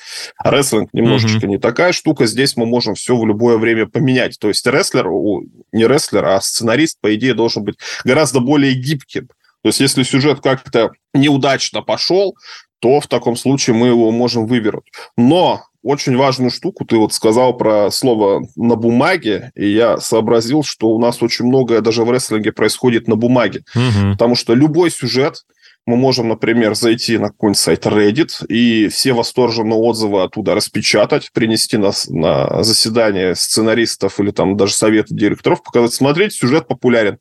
Рестлинг 0.45 0.91
немножечко 0.93 1.47
mm-hmm. 1.47 1.49
не 1.49 1.59
такая 1.59 1.93
штука. 1.93 2.27
Здесь 2.27 2.59
мы 2.59 2.67
можем 2.67 2.95
все 2.97 3.17
в 3.17 3.27
любое 3.27 3.57
время 3.57 3.87
поменять. 3.87 4.39
То 4.39 4.49
есть 4.49 4.67
рестлер, 4.67 5.07
не 5.73 5.87
рестлер, 5.87 6.27
а 6.27 6.39
сценарист, 6.43 7.01
по 7.01 7.15
идее, 7.15 7.33
должен 7.33 7.65
быть 7.65 7.77
гораздо 8.05 8.41
более 8.41 8.75
гибким. 8.75 9.29
То 9.63 9.69
есть, 9.69 9.81
если 9.81 10.05
сюжет 10.05 10.41
как-то 10.41 10.91
неудачно 11.13 11.83
пошел, 11.83 12.35
то 12.81 13.01
в 13.01 13.07
таком 13.07 13.37
случае 13.37 13.77
мы 13.77 13.89
его 13.89 14.11
можем 14.11 14.47
вывернуть. 14.47 14.93
Но 15.17 15.63
очень 15.83 16.17
важную 16.17 16.51
штуку 16.51 16.85
ты 16.85 16.97
вот 16.97 17.13
сказал 17.13 17.57
про 17.57 17.91
слово 17.91 18.43
«на 18.57 18.77
бумаге», 18.77 19.53
и 19.55 19.69
я 19.69 19.99
сообразил, 19.99 20.63
что 20.63 20.89
у 20.89 21.01
нас 21.01 21.23
очень 21.23 21.47
многое 21.47 21.81
даже 21.81 22.05
в 22.05 22.11
рестлинге 22.11 22.53
происходит 22.53 23.09
на 23.09 23.17
бумаге. 23.17 23.65
Угу. 23.75 24.13
Потому 24.13 24.35
что 24.35 24.55
любой 24.55 24.91
сюжет, 24.91 25.45
мы 25.87 25.97
можем, 25.97 26.29
например, 26.29 26.75
зайти 26.75 27.19
на 27.19 27.29
какой-нибудь 27.29 27.59
сайт 27.59 27.87
Reddit 27.87 28.47
и 28.47 28.89
все 28.89 29.13
восторженные 29.13 29.79
отзывы 29.79 30.23
оттуда 30.23 30.55
распечатать, 30.55 31.33
принести 31.33 31.77
на, 31.77 31.93
на 32.09 32.63
заседание 32.63 33.35
сценаристов 33.35 34.21
или 34.21 34.31
там 34.31 34.57
даже 34.57 34.75
совета 34.75 35.15
директоров, 35.15 35.63
показать, 35.63 35.93
смотреть, 35.93 36.35
сюжет 36.35 36.69
популярен 36.69 37.19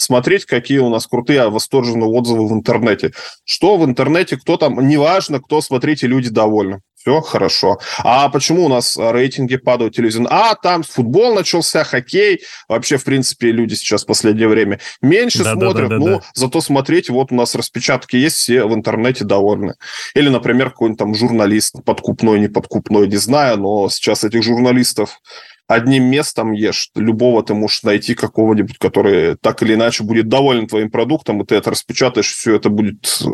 смотреть, 0.00 0.46
какие 0.46 0.78
у 0.78 0.88
нас 0.88 1.06
крутые 1.06 1.48
восторженные 1.48 2.08
отзывы 2.08 2.48
в 2.48 2.52
интернете. 2.52 3.12
Что 3.44 3.76
в 3.76 3.84
интернете, 3.84 4.36
кто 4.36 4.56
там, 4.56 4.86
неважно, 4.88 5.40
кто, 5.40 5.60
смотрите, 5.60 6.06
люди 6.06 6.30
довольны. 6.30 6.80
Все 7.00 7.22
хорошо. 7.22 7.78
А 8.00 8.28
почему 8.28 8.66
у 8.66 8.68
нас 8.68 8.98
рейтинги 8.98 9.56
падают 9.56 9.94
телевизион? 9.94 10.28
А, 10.30 10.54
там 10.54 10.82
футбол 10.82 11.34
начался, 11.34 11.82
хоккей. 11.82 12.42
Вообще, 12.68 12.98
в 12.98 13.04
принципе, 13.04 13.52
люди 13.52 13.72
сейчас 13.72 14.02
в 14.02 14.06
последнее 14.06 14.48
время 14.48 14.80
меньше 15.00 15.42
да, 15.42 15.54
смотрят. 15.54 15.88
Да, 15.88 15.96
да, 15.96 16.04
ну, 16.04 16.18
да. 16.18 16.22
зато 16.34 16.60
смотрите, 16.60 17.14
вот 17.14 17.32
у 17.32 17.34
нас 17.34 17.54
распечатки 17.54 18.16
есть, 18.16 18.36
все 18.36 18.66
в 18.66 18.74
интернете 18.74 19.24
довольны. 19.24 19.76
Или, 20.14 20.28
например, 20.28 20.70
какой-нибудь 20.70 20.98
там 20.98 21.14
журналист, 21.14 21.82
подкупной, 21.84 22.38
не 22.38 22.48
подкупной, 22.48 23.08
не 23.08 23.16
знаю, 23.16 23.56
но 23.56 23.88
сейчас 23.88 24.22
этих 24.22 24.42
журналистов 24.42 25.20
одним 25.68 26.04
местом 26.04 26.52
ешь. 26.52 26.90
Любого 26.96 27.42
ты 27.42 27.54
можешь 27.54 27.82
найти 27.82 28.14
какого-нибудь, 28.14 28.76
который 28.76 29.36
так 29.36 29.62
или 29.62 29.72
иначе 29.72 30.04
будет 30.04 30.28
доволен 30.28 30.66
твоим 30.66 30.90
продуктом, 30.90 31.40
и 31.40 31.46
ты 31.46 31.54
это 31.54 31.70
распечатаешь, 31.70 32.30
все 32.30 32.56
это 32.56 32.68
будет 32.68 33.20
э, 33.24 33.30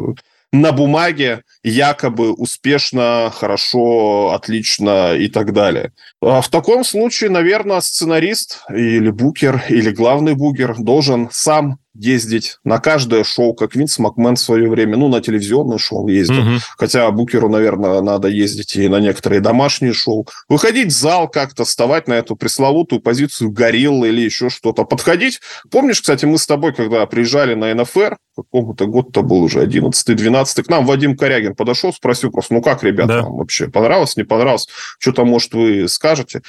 на 0.52 0.72
бумаге 0.72 1.42
якобы 1.62 2.32
успешно, 2.32 3.30
хорошо, 3.34 4.32
отлично 4.32 5.14
и 5.14 5.28
так 5.28 5.52
далее. 5.52 5.92
А 6.22 6.40
в 6.40 6.48
таком 6.48 6.84
случае, 6.84 7.30
наверное, 7.30 7.80
сценарист 7.80 8.64
или 8.70 9.10
букер, 9.10 9.62
или 9.68 9.90
главный 9.90 10.34
букер 10.34 10.76
должен 10.78 11.28
сам 11.32 11.78
ездить 11.98 12.58
на 12.64 12.78
каждое 12.78 13.24
шоу, 13.24 13.54
как 13.54 13.74
Винс 13.74 13.98
Макмен 13.98 14.36
в 14.36 14.40
свое 14.40 14.68
время, 14.68 14.96
ну, 14.96 15.08
на 15.08 15.20
телевизионное 15.20 15.78
шоу 15.78 16.08
ездил. 16.08 16.40
Угу. 16.40 16.58
Хотя 16.78 17.10
Букеру, 17.10 17.48
наверное, 17.48 18.00
надо 18.00 18.28
ездить 18.28 18.76
и 18.76 18.88
на 18.88 19.00
некоторые 19.00 19.40
домашние 19.40 19.92
шоу. 19.92 20.26
Выходить 20.48 20.88
в 20.88 20.96
зал 20.96 21.28
как-то, 21.28 21.64
вставать 21.64 22.08
на 22.08 22.14
эту 22.14 22.36
пресловутую 22.36 23.00
позицию 23.00 23.50
гориллы 23.50 24.08
или 24.08 24.20
еще 24.20 24.50
что-то. 24.50 24.84
Подходить. 24.84 25.40
Помнишь, 25.70 26.00
кстати, 26.00 26.24
мы 26.24 26.38
с 26.38 26.46
тобой, 26.46 26.72
когда 26.74 27.06
приезжали 27.06 27.54
на 27.54 27.74
НФР, 27.74 28.16
какому-то 28.36 28.86
год-то 28.86 29.22
был 29.22 29.42
уже, 29.42 29.64
11-12, 29.64 30.62
к 30.62 30.68
нам 30.68 30.84
Вадим 30.84 31.16
Корягин 31.16 31.54
подошел, 31.54 31.92
спросил 31.92 32.30
просто, 32.30 32.54
ну 32.54 32.62
как, 32.62 32.84
ребята, 32.84 33.08
да. 33.08 33.22
вам 33.22 33.38
вообще 33.38 33.68
понравилось, 33.68 34.16
не 34.16 34.24
понравилось? 34.24 34.68
Что-то, 34.98 35.24
может, 35.24 35.54
вы 35.54 35.88
скажете? 35.88 36.42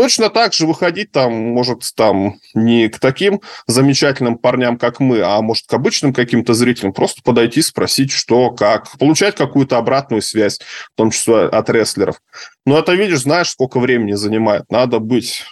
Точно 0.00 0.30
так 0.30 0.54
же 0.54 0.66
выходить 0.66 1.12
там, 1.12 1.30
может, 1.30 1.82
там 1.94 2.36
не 2.54 2.88
к 2.88 2.98
таким 2.98 3.42
замечательным 3.66 4.38
парням, 4.38 4.78
как 4.78 4.98
мы, 4.98 5.20
а 5.20 5.42
может, 5.42 5.66
к 5.66 5.74
обычным 5.74 6.14
каким-то 6.14 6.54
зрителям, 6.54 6.94
просто 6.94 7.20
подойти, 7.22 7.60
спросить, 7.60 8.10
что, 8.10 8.50
как, 8.50 8.96
получать 8.96 9.34
какую-то 9.34 9.76
обратную 9.76 10.22
связь, 10.22 10.58
в 10.58 10.96
том 10.96 11.10
числе 11.10 11.42
от 11.42 11.68
рестлеров. 11.68 12.16
Но 12.64 12.78
это, 12.78 12.94
видишь, 12.94 13.24
знаешь, 13.24 13.50
сколько 13.50 13.78
времени 13.78 14.14
занимает. 14.14 14.64
Надо 14.70 15.00
быть 15.00 15.44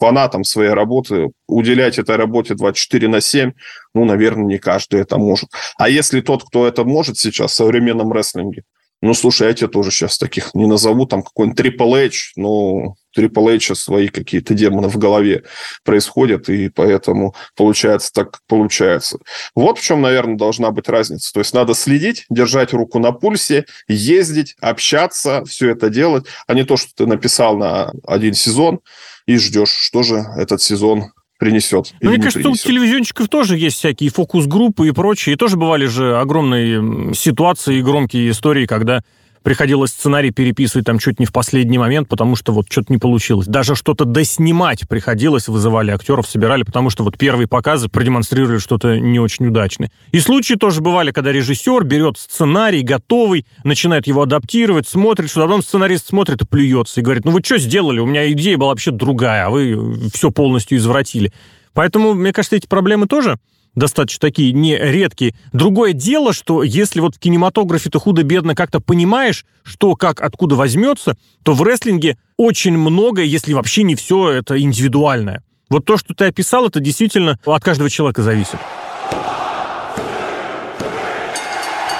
фанатом 0.00 0.42
своей 0.42 0.70
работы, 0.70 1.30
уделять 1.46 1.96
этой 1.96 2.16
работе 2.16 2.54
24 2.54 3.06
на 3.06 3.20
7, 3.20 3.52
ну, 3.94 4.04
наверное, 4.04 4.44
не 4.44 4.58
каждый 4.58 5.02
это 5.02 5.18
может. 5.18 5.50
А 5.78 5.88
если 5.88 6.20
тот, 6.20 6.42
кто 6.42 6.66
это 6.66 6.82
может 6.82 7.16
сейчас 7.16 7.52
в 7.52 7.54
современном 7.54 8.12
рестлинге, 8.12 8.64
ну, 9.04 9.12
слушай, 9.12 9.48
я 9.48 9.52
тебе 9.52 9.68
тоже 9.68 9.90
сейчас 9.90 10.16
таких 10.16 10.54
не 10.54 10.66
назову, 10.66 11.04
там 11.04 11.22
какой-нибудь 11.22 11.60
Triple 11.60 12.06
H, 12.06 12.32
ну, 12.36 12.96
Triple 13.14 13.56
H 13.56 13.76
свои 13.76 14.08
какие-то 14.08 14.54
демоны 14.54 14.88
в 14.88 14.96
голове 14.96 15.44
происходят, 15.84 16.48
и 16.48 16.70
поэтому 16.70 17.34
получается 17.54 18.10
так, 18.14 18.30
как 18.30 18.40
получается. 18.48 19.18
Вот 19.54 19.78
в 19.78 19.82
чем, 19.82 20.00
наверное, 20.00 20.38
должна 20.38 20.70
быть 20.70 20.88
разница. 20.88 21.34
То 21.34 21.40
есть 21.40 21.52
надо 21.52 21.74
следить, 21.74 22.24
держать 22.30 22.72
руку 22.72 22.98
на 22.98 23.12
пульсе, 23.12 23.66
ездить, 23.88 24.56
общаться, 24.58 25.44
все 25.44 25.72
это 25.72 25.90
делать, 25.90 26.24
а 26.46 26.54
не 26.54 26.64
то, 26.64 26.78
что 26.78 26.90
ты 26.94 27.06
написал 27.06 27.58
на 27.58 27.92
один 28.06 28.32
сезон 28.32 28.80
и 29.26 29.36
ждешь, 29.36 29.76
что 29.76 30.02
же 30.02 30.24
этот 30.38 30.62
сезон 30.62 31.12
принесет. 31.38 31.94
Ну, 32.00 32.10
мне 32.10 32.18
кажется, 32.18 32.40
принесет. 32.40 32.64
у 32.64 32.68
телевизионщиков 32.68 33.28
тоже 33.28 33.56
есть 33.56 33.76
всякие 33.76 34.10
фокус-группы 34.10 34.88
и 34.88 34.92
прочее. 34.92 35.34
И 35.34 35.36
тоже 35.36 35.56
бывали 35.56 35.86
же 35.86 36.18
огромные 36.18 37.14
ситуации 37.14 37.78
и 37.78 37.82
громкие 37.82 38.30
истории, 38.30 38.66
когда 38.66 39.02
приходилось 39.44 39.90
сценарий 39.90 40.30
переписывать 40.30 40.86
там 40.86 40.98
чуть 40.98 41.20
не 41.20 41.26
в 41.26 41.32
последний 41.32 41.78
момент, 41.78 42.08
потому 42.08 42.34
что 42.34 42.52
вот 42.52 42.66
что-то 42.68 42.92
не 42.92 42.98
получилось. 42.98 43.46
Даже 43.46 43.76
что-то 43.76 44.06
доснимать 44.06 44.88
приходилось, 44.88 45.46
вызывали 45.48 45.90
актеров, 45.92 46.26
собирали, 46.26 46.64
потому 46.64 46.90
что 46.90 47.04
вот 47.04 47.18
первые 47.18 47.46
показы 47.46 47.88
продемонстрировали 47.88 48.58
что-то 48.58 48.98
не 48.98 49.20
очень 49.20 49.46
удачное. 49.46 49.92
И 50.12 50.18
случаи 50.18 50.54
тоже 50.54 50.80
бывали, 50.80 51.12
когда 51.12 51.30
режиссер 51.30 51.84
берет 51.84 52.16
сценарий 52.18 52.82
готовый, 52.82 53.46
начинает 53.62 54.06
его 54.06 54.22
адаптировать, 54.22 54.88
смотрит, 54.88 55.30
что 55.30 55.42
потом 55.42 55.62
сценарист 55.62 56.08
смотрит 56.08 56.40
и 56.40 56.46
плюется, 56.46 57.00
и 57.00 57.04
говорит, 57.04 57.26
ну 57.26 57.30
вы 57.30 57.42
что 57.44 57.58
сделали? 57.58 58.00
У 58.00 58.06
меня 58.06 58.32
идея 58.32 58.56
была 58.56 58.70
вообще 58.70 58.90
другая, 58.92 59.46
а 59.46 59.50
вы 59.50 60.08
все 60.14 60.30
полностью 60.30 60.78
извратили. 60.78 61.32
Поэтому, 61.74 62.14
мне 62.14 62.32
кажется, 62.32 62.56
эти 62.56 62.66
проблемы 62.66 63.06
тоже 63.06 63.38
достаточно 63.74 64.20
такие 64.20 64.52
нередкие. 64.52 65.34
Другое 65.52 65.92
дело, 65.92 66.32
что 66.32 66.62
если 66.62 67.00
вот 67.00 67.16
в 67.16 67.18
кинематографе 67.18 67.90
ты 67.90 67.98
худо-бедно 67.98 68.54
как-то 68.54 68.80
понимаешь, 68.80 69.44
что 69.62 69.96
как 69.96 70.20
откуда 70.20 70.56
возьмется, 70.56 71.16
то 71.42 71.54
в 71.54 71.62
рестлинге 71.62 72.16
очень 72.36 72.76
много, 72.76 73.22
если 73.22 73.52
вообще 73.52 73.82
не 73.82 73.94
все 73.94 74.30
это 74.30 74.60
индивидуальное. 74.60 75.42
Вот 75.70 75.84
то, 75.84 75.96
что 75.96 76.14
ты 76.14 76.26
описал, 76.26 76.66
это 76.66 76.80
действительно 76.80 77.38
от 77.44 77.64
каждого 77.64 77.90
человека 77.90 78.22
зависит. 78.22 78.58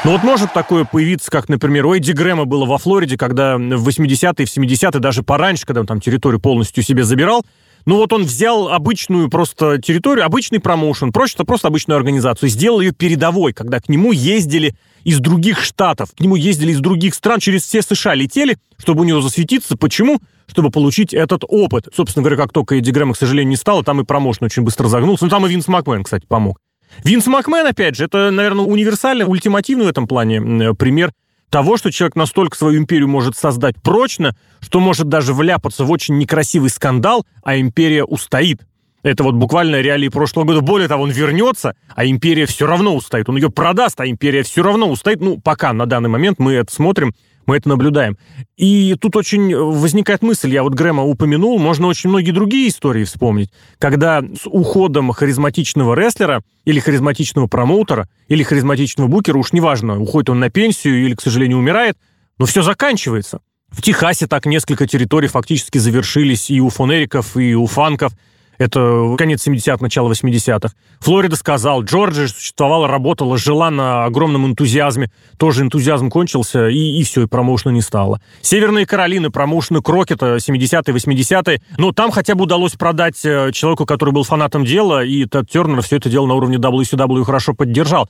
Ну 0.05 0.11
вот 0.11 0.23
может 0.23 0.53
такое 0.53 0.85
появиться, 0.85 1.31
как, 1.31 1.49
например, 1.49 1.87
у 1.87 1.95
Эдди 1.95 2.13
Грэма 2.13 2.45
было 2.45 2.67
во 2.67 2.77
Флориде, 2.77 3.17
когда 3.17 3.57
в 3.57 3.89
80-е, 3.89 4.45
в 4.45 4.55
70-е, 4.55 5.01
даже 5.01 5.23
пораньше, 5.23 5.65
когда 5.65 5.81
он 5.81 5.87
там 5.87 5.99
территорию 5.99 6.41
полностью 6.41 6.83
себе 6.83 7.05
забирал, 7.05 7.43
ну 7.87 7.97
вот 7.97 8.13
он 8.13 8.25
взял 8.25 8.69
обычную 8.69 9.31
просто 9.31 9.79
территорию, 9.79 10.27
обычный 10.27 10.61
промоушен, 10.61 11.11
просто, 11.11 11.45
просто 11.45 11.69
обычную 11.69 11.97
организацию, 11.97 12.51
сделал 12.51 12.83
ее 12.83 12.93
передовой, 12.93 13.55
когда 13.55 13.81
к 13.81 13.89
нему 13.89 14.13
ездили 14.13 14.75
из 15.05 15.21
других 15.21 15.65
штатов, 15.65 16.11
к 16.15 16.21
нему 16.21 16.37
ездили 16.37 16.73
из 16.73 16.81
других 16.81 17.15
стран, 17.15 17.41
через 17.41 17.63
все 17.63 17.81
США 17.81 18.15
летели, 18.15 18.59
чтобы 18.77 19.01
у 19.01 19.05
него 19.05 19.23
засветиться. 19.23 19.79
Почему? 19.79 20.21
Чтобы 20.47 20.71
получить 20.71 21.15
этот 21.15 21.45
опыт. 21.49 21.89
Собственно 21.97 22.23
говоря, 22.23 22.43
как 22.43 22.53
только 22.53 22.77
Эдди 22.77 22.91
Грэма, 22.91 23.15
к 23.15 23.17
сожалению, 23.17 23.49
не 23.49 23.57
стало, 23.57 23.83
там 23.83 24.03
и 24.03 24.05
промоушен 24.05 24.45
очень 24.45 24.65
быстро 24.65 24.89
загнулся. 24.89 25.25
Ну, 25.25 25.31
там 25.31 25.47
и 25.47 25.49
Винс 25.49 25.67
Макмен, 25.67 26.05
кстати, 26.05 26.27
помог. 26.29 26.59
Винс 27.03 27.27
Макмен, 27.27 27.67
опять 27.67 27.97
же, 27.97 28.05
это, 28.05 28.31
наверное, 28.31 28.65
универсальный, 28.65 29.25
ультимативный 29.27 29.87
в 29.87 29.89
этом 29.89 30.07
плане 30.07 30.75
пример 30.75 31.13
того, 31.51 31.77
что 31.77 31.93
человек 31.93 32.17
настолько 32.17 32.57
свою 32.57 32.79
империю 32.79 33.09
может 33.09 33.37
создать 33.37 33.77
прочно, 33.81 34.37
что 34.61 34.81
может 34.81 35.09
даже 35.09 35.33
вляпаться 35.33 35.85
в 35.85 35.91
очень 35.91 36.19
некрасивый 36.19 36.71
скандал, 36.71 37.27
а 37.43 37.59
империя 37.59 38.05
устоит. 38.05 38.63
Это 39.05 39.23
вот 39.23 39.35
буквально 39.35 39.83
реалии 39.83 40.09
прошлого 40.09 40.47
года. 40.47 40.63
Более 40.63 40.89
того, 40.89 41.05
он 41.05 41.11
вернется, 41.11 41.77
а 41.95 42.07
империя 42.07 42.47
все 42.47 42.67
равно 42.67 42.97
устоит. 42.97 43.29
Он 43.29 43.37
ее 43.37 43.51
продаст, 43.51 44.01
а 44.01 44.07
империя 44.07 44.43
все 44.43 44.63
равно 44.63 44.91
устоит. 44.91 45.21
Ну, 45.21 45.39
пока 45.39 45.75
на 45.75 45.85
данный 45.85 46.09
момент 46.09 46.39
мы 46.39 46.55
это 46.55 46.73
смотрим, 46.73 47.15
мы 47.45 47.59
это 47.59 47.69
наблюдаем. 47.69 48.17
И 48.57 48.97
тут 48.99 49.15
очень 49.15 49.55
возникает 49.55 50.23
мысль, 50.23 50.55
я 50.55 50.63
вот 50.63 50.73
Грэма 50.73 51.05
упомянул, 51.05 51.59
можно 51.59 51.87
очень 51.87 52.09
многие 52.09 52.31
другие 52.31 52.69
истории 52.69 53.05
вспомнить, 53.05 53.51
когда 53.79 54.23
с 54.23 54.47
уходом 54.47 55.13
харизматичного 55.13 55.95
рестлера 55.95 56.43
или 56.65 56.81
харизматичного 56.81 57.47
промоутера 57.47 58.09
или 58.29 58.43
харизматичного 58.43 59.09
букера, 59.09 59.37
уж 59.37 59.53
неважно, 59.53 60.01
уходит 60.01 60.31
он 60.31 60.41
на 60.41 60.49
пенсию 60.49 61.05
или, 61.05 61.15
к 61.15 61.21
сожалению, 61.21 61.59
умирает, 61.59 61.99
но 62.39 62.47
все 62.47 62.63
заканчивается. 62.63 63.41
В 63.69 63.83
Техасе 63.83 64.27
так 64.27 64.47
несколько 64.47 64.87
территорий 64.87 65.29
фактически 65.29 65.77
завершились 65.77 66.51
и 66.51 66.63
у 66.63 66.71
фонериков, 66.71 67.37
и 67.37 67.55
у 67.55 67.67
фанков– 67.67 68.13
это 68.59 69.15
конец 69.19 69.47
70-х, 69.47 69.79
начало 69.81 70.13
80-х. 70.13 70.75
Флорида 71.01 71.37
сказал, 71.37 71.83
Джорджия 71.83 72.29
существовала, 72.29 72.89
работала, 72.89 73.37
жила 73.37 73.71
на 73.71 74.05
огромном 74.05 74.47
энтузиазме. 74.47 75.11
Тоже 75.39 75.63
энтузиазм 75.63 76.11
кончился, 76.11 76.69
и, 76.69 76.99
и 76.99 77.05
все, 77.05 77.23
и 77.23 77.27
промоушена 77.27 77.73
не 77.73 77.83
стало. 77.83 78.21
Северные 78.41 78.87
Каролины, 78.87 79.31
промоушены 79.31 79.83
Крокета, 79.83 80.37
70-е, 80.37 80.95
80-е. 80.95 81.63
Но 81.79 81.93
там 81.93 82.11
хотя 82.11 82.35
бы 82.35 82.45
удалось 82.45 82.73
продать 82.73 83.25
э, 83.25 83.51
человеку, 83.53 83.87
который 83.87 84.13
был 84.13 84.25
фанатом 84.25 84.65
дела, 84.65 85.05
и 85.05 85.25
Тед 85.27 85.51
Тернер 85.51 85.83
все 85.83 85.97
это 85.97 86.09
дело 86.09 86.27
на 86.27 86.35
уровне 86.35 86.57
WCW 86.57 87.25
хорошо 87.25 87.55
поддержал. 87.55 88.09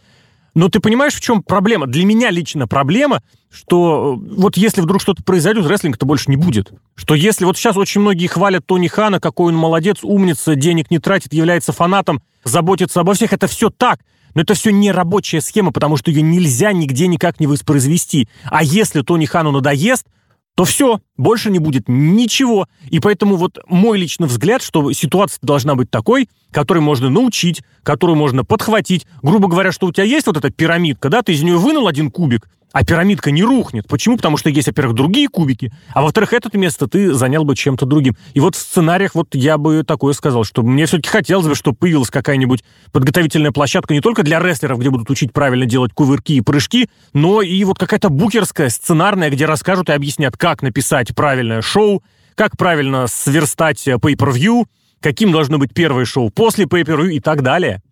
Но 0.54 0.68
ты 0.68 0.78
понимаешь, 0.78 1.14
в 1.14 1.20
чем 1.20 1.42
проблема? 1.42 1.86
Для 1.86 2.04
меня 2.04 2.30
лично 2.30 2.68
проблема, 2.68 3.22
что 3.50 4.14
э, 4.14 4.34
вот 4.36 4.56
если 4.56 4.80
вдруг 4.80 5.02
что-то 5.02 5.22
произойдет, 5.24 5.66
рестлинга-то 5.66 6.06
больше 6.06 6.30
не 6.30 6.36
будет. 6.36 6.72
Что 6.94 7.14
если 7.14 7.44
вот 7.44 7.56
сейчас 7.56 7.76
очень 7.76 8.00
многие 8.00 8.28
хвалят 8.28 8.64
Тони 8.64 8.86
Хана, 8.86 9.18
какой 9.18 9.52
он 9.52 9.58
молодец, 9.58 9.98
умница, 10.02 10.54
денег 10.54 10.90
не 10.90 11.00
тратит, 11.00 11.32
является 11.32 11.72
фанатом, 11.72 12.22
заботится 12.44 13.00
обо 13.00 13.14
всех, 13.14 13.32
это 13.32 13.48
все 13.48 13.68
так. 13.70 14.00
Но 14.34 14.42
это 14.42 14.54
все 14.54 14.70
не 14.70 14.92
рабочая 14.92 15.40
схема, 15.40 15.72
потому 15.72 15.96
что 15.96 16.10
ее 16.10 16.22
нельзя 16.22 16.72
нигде 16.72 17.06
никак 17.06 17.40
не 17.40 17.46
воспроизвести. 17.46 18.28
А 18.44 18.62
если 18.64 19.02
Тони 19.02 19.26
Хану 19.26 19.50
надоест, 19.50 20.06
то 20.54 20.64
все, 20.64 21.00
больше 21.16 21.50
не 21.50 21.58
будет 21.58 21.84
ничего. 21.88 22.68
И 22.88 23.00
поэтому 23.00 23.36
вот 23.36 23.58
мой 23.66 23.98
личный 23.98 24.28
взгляд, 24.28 24.62
что 24.62 24.92
ситуация 24.92 25.40
должна 25.42 25.74
быть 25.74 25.90
такой, 25.90 26.28
которой 26.54 26.78
можно 26.78 27.10
научить, 27.10 27.62
которую 27.82 28.16
можно 28.16 28.44
подхватить. 28.44 29.06
Грубо 29.22 29.48
говоря, 29.48 29.72
что 29.72 29.86
у 29.86 29.92
тебя 29.92 30.04
есть 30.04 30.26
вот 30.26 30.36
эта 30.36 30.50
пирамидка, 30.50 31.08
да, 31.10 31.22
ты 31.22 31.32
из 31.32 31.42
нее 31.42 31.58
вынул 31.58 31.88
один 31.88 32.10
кубик, 32.10 32.48
а 32.72 32.84
пирамидка 32.84 33.32
не 33.32 33.42
рухнет. 33.42 33.86
Почему? 33.88 34.16
Потому 34.16 34.36
что 34.36 34.50
есть, 34.50 34.68
во-первых, 34.68 34.94
другие 34.94 35.28
кубики, 35.28 35.72
а 35.92 36.02
во-вторых, 36.02 36.32
это 36.32 36.56
место 36.56 36.86
ты 36.86 37.12
занял 37.12 37.44
бы 37.44 37.56
чем-то 37.56 37.86
другим. 37.86 38.16
И 38.34 38.40
вот 38.40 38.54
в 38.54 38.58
сценариях 38.58 39.14
вот 39.14 39.34
я 39.34 39.58
бы 39.58 39.82
такое 39.82 40.12
сказал, 40.14 40.44
что 40.44 40.62
мне 40.62 40.86
все-таки 40.86 41.08
хотелось 41.08 41.46
бы, 41.46 41.56
чтобы 41.56 41.76
появилась 41.76 42.10
какая-нибудь 42.10 42.62
подготовительная 42.92 43.52
площадка 43.52 43.92
не 43.92 44.00
только 44.00 44.22
для 44.22 44.38
рестлеров, 44.38 44.78
где 44.78 44.90
будут 44.90 45.10
учить 45.10 45.32
правильно 45.32 45.66
делать 45.66 45.92
кувырки 45.92 46.34
и 46.34 46.40
прыжки, 46.40 46.88
но 47.12 47.42
и 47.42 47.64
вот 47.64 47.78
какая-то 47.78 48.10
букерская, 48.10 48.70
сценарная, 48.70 49.30
где 49.30 49.46
расскажут 49.46 49.88
и 49.88 49.92
объяснят, 49.92 50.36
как 50.36 50.62
написать 50.62 51.14
правильное 51.16 51.62
шоу, 51.62 52.02
как 52.36 52.56
правильно 52.56 53.06
сверстать 53.08 53.86
pay-per-view, 53.86 54.66
каким 55.04 55.32
должно 55.32 55.58
быть 55.58 55.74
первое 55.74 56.06
шоу 56.06 56.30
после 56.30 56.64
pay-per-view 56.64 57.10
и 57.10 57.20
так 57.20 57.42
далее. 57.42 57.82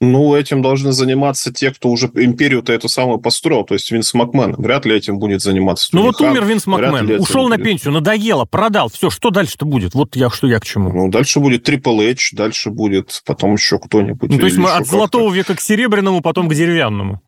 Ну, 0.00 0.36
этим 0.36 0.62
должны 0.62 0.92
заниматься 0.92 1.52
те, 1.52 1.72
кто 1.72 1.90
уже 1.90 2.06
империю-то 2.06 2.72
эту 2.72 2.88
самую 2.88 3.18
построил, 3.18 3.64
то 3.64 3.74
есть 3.74 3.90
Винс 3.90 4.14
Макмен. 4.14 4.54
Вряд 4.56 4.86
ли 4.86 4.94
этим 4.94 5.18
будет 5.18 5.42
заниматься. 5.42 5.88
Ну 5.92 6.02
вот 6.02 6.20
умер 6.20 6.44
Винс 6.44 6.66
Макмен, 6.66 7.20
ушел 7.20 7.48
на 7.48 7.58
пенсию, 7.58 7.92
надоело, 7.92 8.44
продал, 8.44 8.88
все, 8.88 9.10
что 9.10 9.30
дальше-то 9.30 9.66
будет? 9.66 9.94
Вот 9.94 10.14
я 10.14 10.30
что 10.30 10.46
я 10.46 10.60
к 10.60 10.64
чему. 10.64 10.92
Ну, 10.92 11.10
дальше 11.10 11.40
будет 11.40 11.64
Трипл 11.64 12.00
Эйч, 12.00 12.32
дальше 12.34 12.70
будет 12.70 13.20
потом 13.26 13.54
еще 13.54 13.80
кто-нибудь. 13.80 14.30
Ну, 14.30 14.38
то 14.38 14.46
есть 14.46 14.56
мы 14.56 14.70
от 14.70 14.86
золотого 14.86 15.34
века 15.34 15.56
к 15.56 15.60
серебряному, 15.60 16.20
потом 16.22 16.48
к 16.48 16.54
деревянному. 16.54 17.20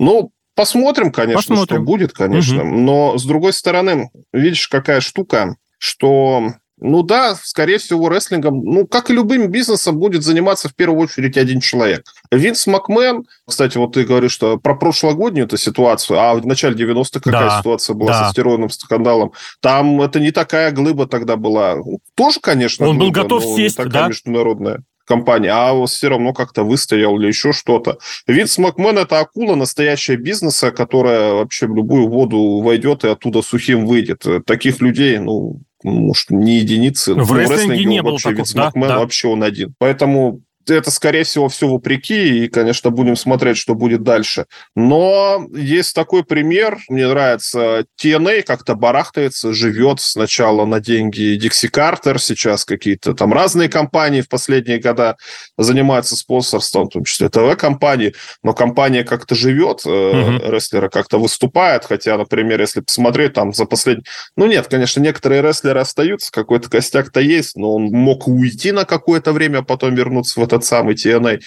Ну, 0.00 0.32
посмотрим, 0.56 1.12
конечно, 1.12 1.38
посмотрим. 1.38 1.76
что 1.76 1.84
будет, 1.84 2.12
конечно. 2.12 2.62
Угу. 2.64 2.76
Но, 2.78 3.16
с 3.16 3.24
другой 3.24 3.52
стороны, 3.52 4.10
видишь, 4.32 4.66
какая 4.66 5.00
штука, 5.00 5.56
что 5.78 6.52
ну 6.82 7.02
да, 7.02 7.36
скорее 7.42 7.78
всего, 7.78 8.08
рестлингом, 8.08 8.64
ну, 8.64 8.86
как 8.86 9.10
и 9.10 9.14
любым 9.14 9.48
бизнесом, 9.48 9.98
будет 9.98 10.22
заниматься 10.22 10.68
в 10.68 10.74
первую 10.74 11.00
очередь 11.00 11.36
один 11.36 11.60
человек. 11.60 12.04
Винс 12.30 12.66
Макмен, 12.66 13.24
кстати, 13.46 13.78
вот 13.78 13.94
ты 13.94 14.04
говоришь, 14.04 14.32
что 14.32 14.58
про 14.58 14.74
прошлогоднюю 14.74 15.46
эту 15.46 15.56
ситуацию, 15.56 16.18
а 16.18 16.34
в 16.34 16.46
начале 16.46 16.74
90-х 16.74 17.20
какая 17.20 17.48
да, 17.48 17.58
ситуация 17.60 17.94
была 17.94 18.12
да. 18.12 18.24
со 18.26 18.32
стероидным 18.32 18.70
скандалом, 18.70 19.32
там 19.60 20.02
это 20.02 20.18
не 20.20 20.32
такая 20.32 20.72
глыба 20.72 21.06
тогда 21.06 21.36
была. 21.36 21.76
Тоже, 22.14 22.40
конечно, 22.40 22.86
Он 22.88 22.98
глыба, 22.98 23.12
был 23.12 23.22
готов 23.22 23.44
сесть, 23.56 23.76
такая 23.76 23.92
да? 23.92 24.08
международная 24.08 24.82
компания, 25.04 25.50
а 25.52 25.86
все 25.86 26.08
равно 26.08 26.32
как-то 26.32 26.64
выстоял 26.64 27.18
или 27.18 27.26
еще 27.26 27.52
что-то. 27.52 27.98
Винс 28.26 28.58
Макмен– 28.58 28.98
это 28.98 29.20
акула 29.20 29.54
настоящая 29.54 30.16
бизнеса, 30.16 30.70
которая 30.70 31.32
вообще 31.34 31.66
в 31.66 31.74
любую 31.74 32.08
воду 32.08 32.60
войдет 32.60 33.04
и 33.04 33.08
оттуда 33.08 33.42
сухим 33.42 33.86
выйдет. 33.86 34.24
Таких 34.46 34.80
людей, 34.80 35.18
ну, 35.18 35.60
может, 35.84 36.30
не 36.30 36.58
единицы. 36.58 37.14
В 37.14 37.16
ну, 37.16 37.22
рестлинге, 37.34 37.54
рестлинге 37.54 37.84
не 37.84 38.02
было 38.02 38.12
вообще 38.12 38.24
такого, 38.24 38.38
Винс 38.38 38.52
да, 38.52 38.64
Макмен 38.64 38.88
да. 38.88 38.98
вообще 38.98 39.28
он 39.28 39.42
один. 39.42 39.74
Поэтому 39.78 40.40
это, 40.68 40.90
скорее 40.90 41.24
всего, 41.24 41.48
все 41.48 41.68
вопреки, 41.68 42.44
и, 42.44 42.48
конечно, 42.48 42.90
будем 42.90 43.16
смотреть, 43.16 43.56
что 43.56 43.74
будет 43.74 44.02
дальше. 44.02 44.46
Но 44.74 45.46
есть 45.52 45.94
такой 45.94 46.24
пример, 46.24 46.78
мне 46.88 47.08
нравится, 47.08 47.84
TNA 48.00 48.42
как-то 48.42 48.74
барахтается, 48.74 49.52
живет 49.52 50.00
сначала 50.00 50.64
на 50.64 50.80
деньги 50.80 51.36
Дикси 51.36 51.68
Картер, 51.68 52.20
сейчас 52.20 52.64
какие-то 52.64 53.14
там 53.14 53.32
разные 53.32 53.68
компании 53.68 54.20
в 54.20 54.28
последние 54.28 54.78
года 54.78 55.16
занимаются 55.58 56.16
спонсорством, 56.16 56.86
в 56.88 56.92
том 56.92 57.04
числе 57.04 57.28
ТВ-компании, 57.28 58.14
но 58.42 58.52
компания 58.52 59.04
как-то 59.04 59.34
живет, 59.34 59.82
mm-hmm. 59.84 60.50
рестлеры 60.50 60.88
как-то 60.88 61.18
выступают, 61.18 61.84
хотя, 61.84 62.16
например, 62.16 62.60
если 62.60 62.80
посмотреть 62.80 63.34
там 63.34 63.52
за 63.52 63.64
последний... 63.64 64.04
Ну 64.36 64.46
нет, 64.46 64.68
конечно, 64.68 65.00
некоторые 65.00 65.42
рестлеры 65.42 65.80
остаются, 65.80 66.30
какой-то 66.32 66.70
костяк-то 66.70 67.20
есть, 67.20 67.56
но 67.56 67.74
он 67.74 67.84
мог 67.84 68.28
уйти 68.28 68.72
на 68.72 68.84
какое-то 68.84 69.32
время, 69.32 69.58
а 69.58 69.62
потом 69.62 69.94
вернуться 69.94 70.40
в 70.40 70.44
этот 70.52 70.64
самый 70.64 70.94
TNA. 70.94 71.40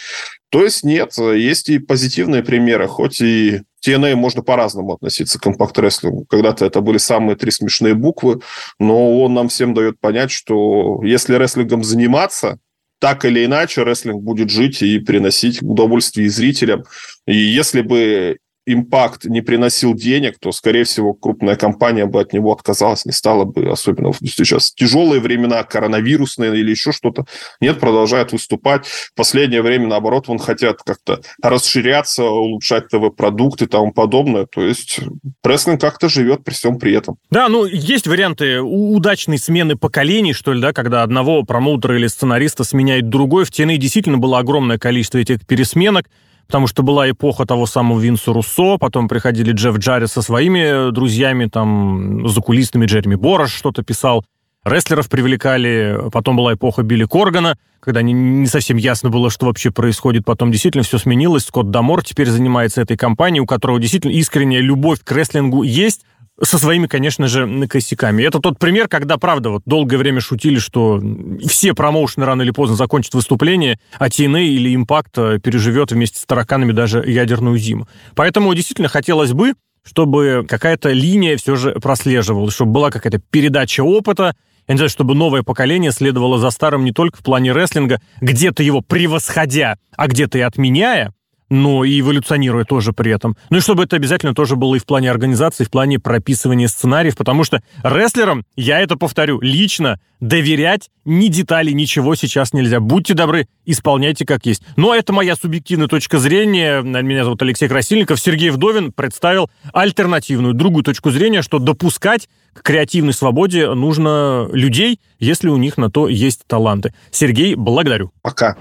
То 0.50 0.64
есть 0.64 0.84
нет, 0.84 1.18
есть 1.18 1.70
и 1.70 1.80
позитивные 1.80 2.44
примеры, 2.44 2.88
хоть 2.88 3.22
и 3.22 3.62
TNA 3.86 4.16
можно 4.16 4.42
по-разному 4.42 4.94
относиться 4.94 5.38
к 5.38 5.44
компакт-рестлингу. 5.44 6.26
Когда-то 6.26 6.66
это 6.66 6.82
были 6.82 6.98
самые 6.98 7.36
три 7.36 7.52
смешные 7.52 7.94
буквы, 7.94 8.42
но 8.80 9.20
он 9.22 9.34
нам 9.34 9.50
всем 9.50 9.74
дает 9.74 10.00
понять, 10.00 10.32
что 10.32 11.02
если 11.04 11.36
рестлингом 11.36 11.84
заниматься, 11.84 12.60
так 13.00 13.26
или 13.26 13.46
иначе 13.46 13.84
рестлинг 13.84 14.24
будет 14.24 14.50
жить 14.50 14.82
и 14.82 15.00
приносить 15.00 15.62
удовольствие 15.62 16.30
зрителям. 16.30 16.86
И 17.28 17.36
если 17.36 17.82
бы 17.82 18.38
импакт 18.66 19.26
не 19.26 19.42
приносил 19.42 19.94
денег, 19.94 20.38
то, 20.40 20.52
скорее 20.52 20.84
всего, 20.84 21.14
крупная 21.14 21.56
компания 21.56 22.06
бы 22.06 22.22
от 22.22 22.34
него 22.34 22.52
отказалась, 22.52 23.06
не 23.06 23.12
стала 23.12 23.46
бы, 23.46 23.70
особенно 23.70 24.12
сейчас 24.14 24.74
тяжелые 24.74 25.22
времена, 25.22 25.64
коронавирусные 25.64 26.58
или 26.58 26.72
еще 26.72 26.92
что-то. 26.92 27.26
Нет, 27.62 27.80
продолжает 27.80 28.32
выступать. 28.32 28.86
В 28.88 29.14
последнее 29.16 29.62
время, 29.62 29.88
наоборот, 29.88 30.28
вон 30.28 30.40
хотят 30.40 30.82
как-то 30.84 31.22
расширяться, 31.42 32.24
улучшать 32.24 32.88
ТВ-продукты 32.90 33.66
и 33.66 33.68
тому 33.68 33.92
подобное. 33.92 34.46
То 34.46 34.62
есть 34.62 35.00
рестлинг 35.44 35.82
как-то 35.82 36.10
живет 36.10 36.44
при 36.44 36.54
всем 36.54 36.80
при 36.80 36.94
этом. 36.96 37.18
Да, 37.30 37.48
ну, 37.50 37.66
есть 37.66 38.08
варианты 38.08 38.62
удачной 38.62 39.38
смены 39.38 39.76
поколений, 39.76 40.34
что 40.34 40.54
ли, 40.54 40.62
да, 40.62 40.74
когда 40.74 41.04
одного 41.04 41.44
промоутера 41.44 41.98
или 41.98 42.08
сценариста 42.08 42.64
сменяет 42.64 43.10
другой. 43.10 43.46
В 43.46 43.52
TNA 43.52 43.78
действительно 43.78 44.18
было 44.18 44.40
огромное 44.40 44.78
количество 44.78 45.20
этих 45.20 45.46
пересменок 45.46 46.08
потому 46.48 46.68
что 46.68 46.84
была 46.84 47.10
эпоха 47.10 47.46
того 47.46 47.66
самого 47.66 48.00
Винса 48.00 48.34
Руссо, 48.34 48.78
потом 48.78 49.08
приходили 49.08 49.52
Джефф 49.52 49.78
Джарри 49.78 50.06
со 50.06 50.22
своими 50.22 50.92
друзьями, 50.92 51.48
там, 51.48 52.28
закулисными 52.28 52.86
Джереми 52.86 53.16
Борош 53.16 53.54
что-то 53.54 53.84
писал, 53.84 54.26
рестлеров 54.64 55.10
привлекали, 55.10 55.98
потом 56.12 56.36
была 56.36 56.54
эпоха 56.54 56.84
Билли 56.84 57.06
Коргана, 57.06 57.58
когда 57.80 58.02
не, 58.02 58.14
не 58.14 58.48
совсем 58.48 58.78
ясно 58.78 59.10
было, 59.10 59.30
что 59.30 59.46
вообще 59.46 59.72
происходит, 59.72 60.26
потом 60.26 60.52
действительно 60.52 60.84
все 60.84 60.98
сменилось, 60.98 61.46
Скотт 61.46 61.70
Дамор 61.70 62.04
теперь 62.04 62.30
занимается 62.30 62.82
этой 62.82 62.98
компанией, 62.98 63.42
у 63.42 63.46
которого 63.46 63.80
действительно 63.80 64.12
искренняя 64.12 64.62
любовь 64.62 65.00
к 65.04 65.12
рестлингу 65.12 65.64
есть, 65.64 66.04
со 66.42 66.58
своими, 66.58 66.88
конечно 66.88 67.28
же, 67.28 67.68
косяками. 67.68 68.24
Это 68.24 68.40
тот 68.40 68.60
пример, 68.60 68.88
когда, 68.88 69.18
правда, 69.18 69.52
вот 69.52 69.64
долгое 69.66 69.98
время 69.98 70.20
шутили, 70.20 70.60
что 70.60 71.02
все 71.48 71.74
промоушены 71.74 72.26
рано 72.26 72.42
или 72.42 72.52
поздно 72.52 72.76
закончат 72.76 73.14
выступление, 73.14 73.80
а 73.98 74.10
TNA 74.10 74.44
или 74.44 74.76
Impact 74.76 75.40
переживет 75.40 75.92
вместе 75.92 76.20
с 76.20 76.26
тараканами 76.26 76.72
даже 76.72 77.00
ядерную 77.06 77.58
зиму. 77.58 77.88
Поэтому 78.16 78.54
действительно 78.54 78.90
хотелось 78.90 79.34
бы, 79.34 79.54
чтобы 79.84 80.46
какая-то 80.48 80.92
линия 80.92 81.38
все 81.38 81.56
же 81.56 81.72
прослеживалась, 81.74 82.54
чтобы 82.54 82.72
была 82.72 82.92
какая-то 82.92 83.20
передача 83.20 83.82
опыта, 83.82 84.36
я 84.68 84.74
не 84.74 84.78
знаю, 84.78 84.90
чтобы 84.90 85.14
новое 85.14 85.44
поколение 85.44 85.92
следовало 85.92 86.40
за 86.40 86.50
старым 86.50 86.86
не 86.86 86.92
только 86.92 87.18
в 87.20 87.24
плане 87.24 87.52
рестлинга, 87.52 88.02
где-то 88.20 88.64
его 88.64 88.82
превосходя, 88.82 89.78
а 89.96 90.08
где-то 90.08 90.40
и 90.40 90.42
отменяя, 90.42 91.14
но 91.50 91.84
и 91.84 92.00
эволюционируя 92.00 92.66
тоже 92.66 92.94
при 92.94 93.12
этом. 93.12 93.38
Ну 93.50 93.58
и 93.58 93.62
чтобы 93.62 93.84
это 93.84 93.96
обязательно 93.96 94.34
тоже 94.34 94.56
было 94.56 94.76
и 94.76 94.80
в 94.80 94.86
плане 94.86 95.12
организации, 95.12 95.64
и 95.64 95.68
в 95.68 95.72
плане 95.72 96.00
прописывания 96.00 96.68
сценариев, 96.68 97.16
потому 97.16 97.44
что 97.44 97.62
рестлерам, 97.84 98.46
я 98.56 98.80
это 98.80 98.96
повторю, 98.96 99.40
лично 99.42 100.00
доверять 100.20 100.90
ни 101.04 101.28
детали, 101.28 101.72
ничего 101.72 102.16
сейчас 102.16 102.54
нельзя. 102.54 102.80
Будьте 102.80 103.14
добры, 103.14 103.48
исполняйте 103.66 104.26
как 104.26 104.46
есть. 104.46 104.64
Но 104.76 104.96
это 104.96 105.14
моя 105.14 105.36
субъективная 105.36 105.88
точка 105.88 106.20
зрения. 106.20 106.82
Меня 106.82 107.24
зовут 107.24 107.42
Алексей 107.42 107.68
Красильников. 107.68 108.20
Сергей 108.20 108.50
Вдовин 108.50 108.92
представил 108.92 109.50
альтернативную, 109.74 110.54
другую 110.54 110.84
точку 110.84 111.12
зрения, 111.12 111.42
что 111.42 111.60
допускать 111.60 112.28
к 112.54 112.64
креативной 112.64 113.14
свободе 113.14 113.70
нужно 113.74 114.48
людей, 114.52 115.00
если 115.20 115.50
у 115.50 115.58
них 115.58 115.78
на 115.78 115.92
то 115.92 116.08
есть 116.08 116.48
таланты. 116.48 116.94
Сергей, 117.12 117.56
благодарю. 117.56 118.12
Пока. 118.22 118.56